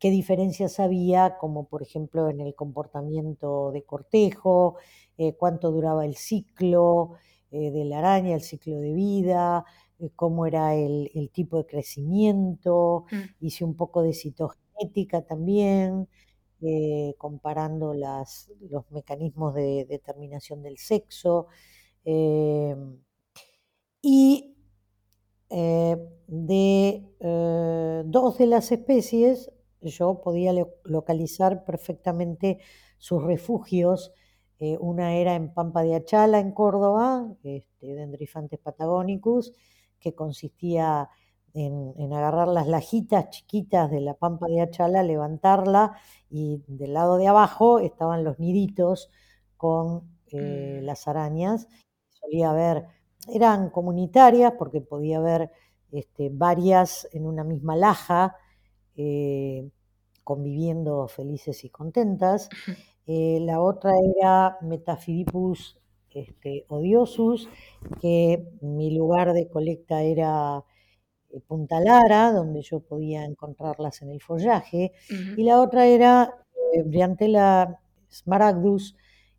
[0.03, 4.74] qué diferencias había, como por ejemplo en el comportamiento de cortejo,
[5.16, 7.12] eh, cuánto duraba el ciclo
[7.53, 9.64] eh, de la araña, el ciclo de vida,
[10.00, 13.46] eh, cómo era el, el, tipo de crecimiento, Mm.
[13.46, 16.09] hice un poco de citogenética también,
[17.16, 21.46] comparando las, los mecanismos de determinación del sexo.
[24.03, 24.53] y
[25.55, 25.96] eh,
[26.28, 29.53] de eh, dos de las especies
[29.83, 32.59] yo podía lo- localizar perfectamente
[32.99, 34.12] sus refugios.
[34.59, 39.53] Eh, una era en Pampa de Achala, en Córdoba, este, Dendrifantes patagónicus,
[39.99, 41.09] que consistía
[41.55, 45.95] en, en agarrar las lajitas chiquitas de la Pampa de Achala, levantarla
[46.30, 49.11] y del lado de abajo estaban los niditos
[49.57, 50.85] con eh, Mm.
[50.87, 51.68] las arañas.
[52.09, 52.87] Solía haber,
[53.28, 55.51] eran comunitarias porque podía haber
[55.91, 58.35] este, varias en una misma laja,
[58.97, 59.68] eh,
[60.24, 62.49] conviviendo felices y contentas.
[63.07, 65.78] Eh, la otra era Metaphydippus
[66.14, 67.49] este, odiosus,
[68.01, 70.64] que mi lugar de colecta era
[71.30, 74.93] eh, Punta Lara, donde yo podía encontrarlas en el follaje,
[75.36, 76.34] y la otra era
[76.74, 77.80] eh, Briantella
[78.11, 78.97] smaragdus,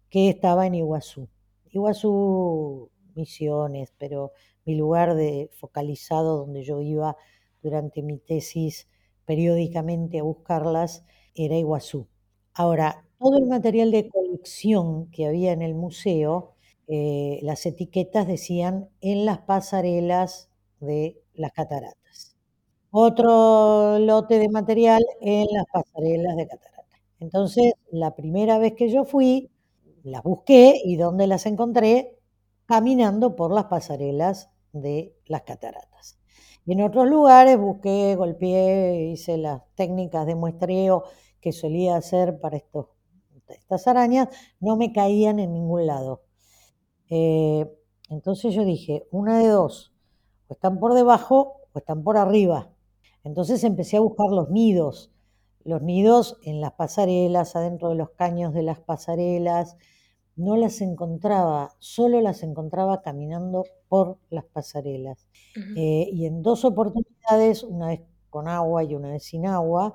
[0.09, 1.29] que estaba en Iguazú.
[1.71, 4.31] Iguazú, Misiones, pero
[4.65, 7.15] mi lugar de focalizado donde yo iba
[7.61, 8.87] durante mi tesis
[9.25, 11.05] periódicamente a buscarlas
[11.35, 12.07] era Iguazú.
[12.53, 16.53] Ahora, todo el material de colección que había en el museo,
[16.87, 20.49] eh, las etiquetas decían en las pasarelas
[20.79, 22.35] de las cataratas.
[22.91, 27.01] Otro lote de material en las pasarelas de cataratas.
[27.19, 29.49] Entonces, la primera vez que yo fui,
[30.03, 32.17] las busqué y ¿dónde las encontré?
[32.65, 36.19] Caminando por las pasarelas de las cataratas.
[36.65, 41.03] En otros lugares busqué, golpeé, hice las técnicas de muestreo
[41.41, 42.87] que solía hacer para estos,
[43.49, 44.29] estas arañas,
[44.61, 46.23] no me caían en ningún lado.
[47.09, 47.69] Eh,
[48.09, 49.93] entonces yo dije, una de dos,
[50.47, 52.71] o están por debajo o están por arriba.
[53.25, 55.11] Entonces empecé a buscar los nidos,
[55.65, 59.77] los nidos en las pasarelas, adentro de los caños de las pasarelas.
[60.35, 65.27] No las encontraba, solo las encontraba caminando por las pasarelas.
[65.75, 69.93] Eh, y en dos oportunidades, una vez con agua y una vez sin agua.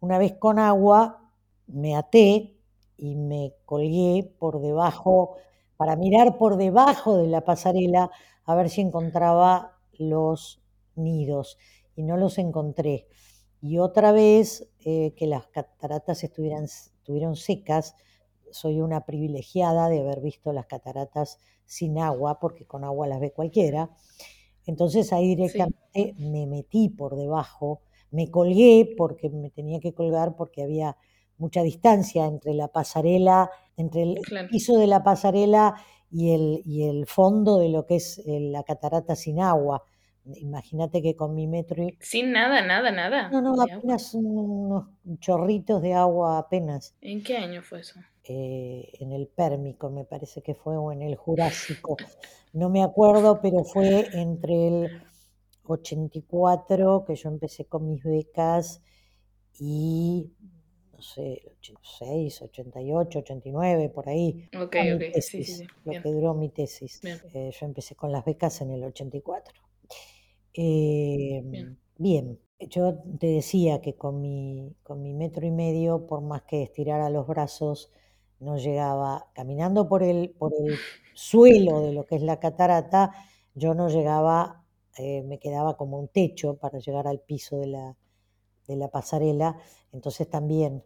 [0.00, 1.32] Una vez con agua
[1.66, 2.54] me até
[2.98, 5.38] y me colgué por debajo,
[5.78, 8.10] para mirar por debajo de la pasarela
[8.44, 10.60] a ver si encontraba los
[10.94, 11.56] nidos
[11.96, 13.06] y no los encontré.
[13.62, 17.94] Y otra vez eh, que las cataratas estuvieran, estuvieron secas,
[18.50, 21.38] soy una privilegiada de haber visto las cataratas
[21.70, 23.90] sin agua, porque con agua las ve cualquiera.
[24.66, 30.64] Entonces ahí directamente me metí por debajo, me colgué porque me tenía que colgar porque
[30.64, 30.96] había
[31.38, 34.18] mucha distancia entre la pasarela, entre el
[34.50, 35.76] piso de la pasarela
[36.10, 39.84] y el, y el fondo de lo que es eh, la catarata sin agua.
[40.24, 41.96] Imagínate que con mi metro y...
[42.00, 43.30] Sin nada, nada, nada.
[43.30, 44.88] No, no, apenas unos
[45.20, 46.96] chorritos de agua apenas.
[47.00, 48.00] ¿En qué año fue eso?
[48.32, 51.96] Eh, en el Pérmico, me parece que fue, o en el Jurásico.
[52.52, 55.02] No me acuerdo, pero fue entre el
[55.64, 58.82] 84, que yo empecé con mis becas,
[59.58, 60.30] y
[60.92, 64.48] no sé, 86, 88, 89, por ahí.
[64.54, 67.00] Ok, ok, sí, sí, Lo que duró mi tesis.
[67.34, 69.60] Eh, yo empecé con las becas en el 84.
[70.54, 71.78] Eh, bien.
[71.98, 72.38] bien.
[72.60, 77.10] yo te decía que con mi, con mi metro y medio, por más que estirara
[77.10, 77.92] los brazos,
[78.40, 80.76] no llegaba, caminando por el, por el
[81.14, 83.12] suelo de lo que es la catarata,
[83.54, 84.64] yo no llegaba,
[84.98, 87.96] eh, me quedaba como un techo para llegar al piso de la,
[88.66, 89.56] de la pasarela,
[89.92, 90.84] entonces también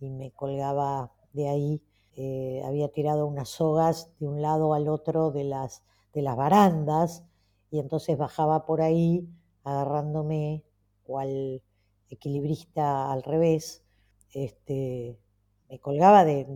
[0.00, 1.82] y me colgaba de ahí.
[2.16, 7.24] Eh, había tirado unas sogas de un lado al otro de las, de las barandas
[7.70, 9.28] y entonces bajaba por ahí
[9.62, 10.64] agarrándome
[11.04, 11.62] cual
[12.10, 13.84] equilibrista al revés,
[14.32, 15.18] este,
[15.68, 16.46] me colgaba de,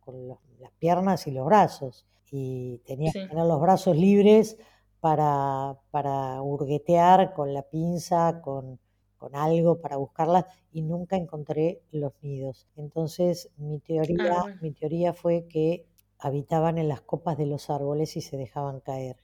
[0.00, 4.58] con las piernas y los brazos y tenía que tener los brazos libres
[5.00, 8.80] para, para hurguetear con la pinza, con,
[9.16, 12.66] con algo para buscarlas y nunca encontré los nidos.
[12.76, 15.86] Entonces mi teoría, ah, mi teoría fue que
[16.18, 19.16] habitaban en las copas de los árboles y se dejaban caer.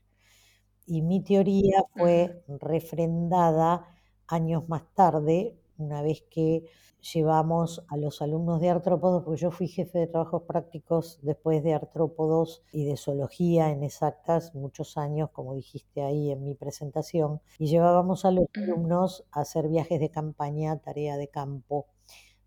[0.87, 3.87] Y mi teoría fue refrendada
[4.27, 6.65] años más tarde, una vez que
[7.13, 11.75] llevamos a los alumnos de artrópodos, porque yo fui jefe de trabajos prácticos después de
[11.75, 17.67] artrópodos y de zoología en exactas muchos años, como dijiste ahí en mi presentación, y
[17.67, 21.87] llevábamos a los alumnos a hacer viajes de campaña, tarea de campo,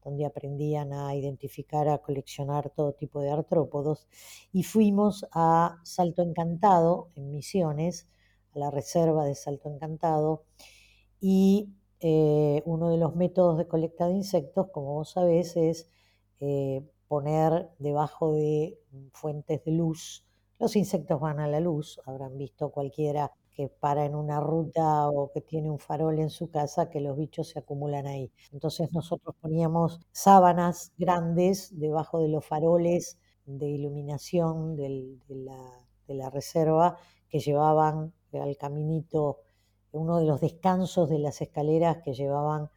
[0.01, 4.07] donde aprendían a identificar, a coleccionar todo tipo de artrópodos,
[4.53, 8.07] y fuimos a Salto Encantado, en Misiones,
[8.53, 10.43] a la reserva de Salto Encantado,
[11.19, 11.73] y
[12.07, 15.89] eh, uno de los métodos de colecta de insectos, como vos sabés, es
[16.39, 18.77] eh, poner debajo de
[19.11, 20.23] fuentes de luz.
[20.59, 25.31] Los insectos van a la luz, habrán visto cualquiera que para en una ruta o
[25.31, 28.31] que tiene un farol en su casa, que los bichos se acumulan ahí.
[28.53, 36.29] Entonces nosotros poníamos sábanas grandes debajo de los faroles de iluminación de, la, de la
[36.29, 36.97] reserva
[37.29, 39.39] que llevaban al caminito
[39.95, 42.69] uno de los descansos de las escaleras que llevaban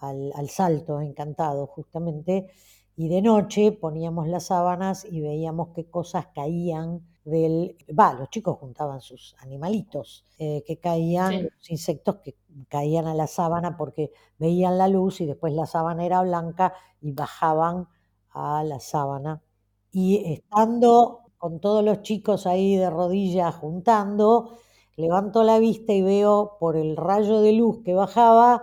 [0.00, 2.48] al, salto encantado justamente,
[2.96, 7.76] y de noche poníamos las sábanas y veíamos qué cosas caían del...
[7.98, 12.36] Va, los chicos juntaban sus animalitos, eh, que caían, los insectos que
[12.68, 17.12] caían a la sábana porque veían la luz y después la sábana era blanca y
[17.12, 17.88] bajaban
[18.30, 19.42] a la sábana.
[19.90, 24.58] Y estando con todos los chicos ahí de rodillas juntando,
[24.96, 28.62] Levanto la vista y veo por el rayo de luz que bajaba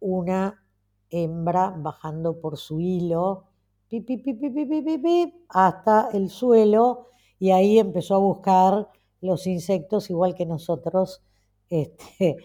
[0.00, 0.62] una
[1.10, 3.44] hembra bajando por su hilo
[5.48, 7.08] hasta el suelo.
[7.38, 8.88] Y ahí empezó a buscar
[9.20, 11.22] los insectos igual que nosotros
[11.68, 12.36] este,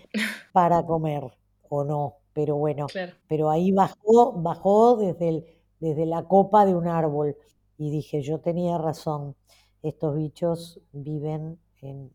[0.51, 1.23] para comer
[1.69, 2.87] o no, pero bueno,
[3.27, 5.45] pero ahí bajó, bajó desde,
[5.79, 7.37] desde la copa de un árbol.
[7.77, 9.35] Y dije, yo tenía razón,
[9.81, 12.11] estos bichos viven en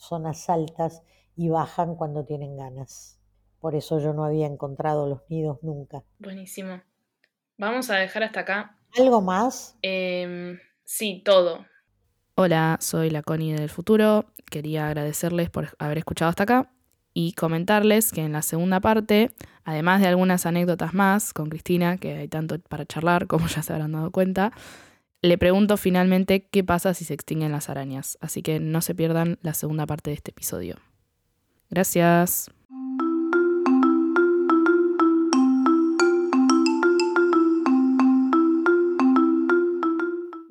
[0.00, 1.02] zonas altas
[1.36, 3.18] y bajan cuando tienen ganas.
[3.60, 6.02] Por eso yo no había encontrado los nidos nunca.
[6.18, 6.80] Buenísimo.
[7.58, 8.78] Vamos a dejar hasta acá.
[8.98, 9.76] ¿Algo más?
[9.82, 11.66] Em, sí, todo.
[12.34, 14.32] Hola, soy la Connie del futuro.
[14.50, 16.72] Quería agradecerles por haber escuchado hasta acá
[17.12, 19.32] y comentarles que en la segunda parte,
[19.64, 23.72] además de algunas anécdotas más con Cristina, que hay tanto para charlar, como ya se
[23.72, 24.52] habrán dado cuenta,
[25.22, 29.38] le pregunto finalmente qué pasa si se extinguen las arañas, así que no se pierdan
[29.42, 30.76] la segunda parte de este episodio.
[31.68, 32.50] Gracias.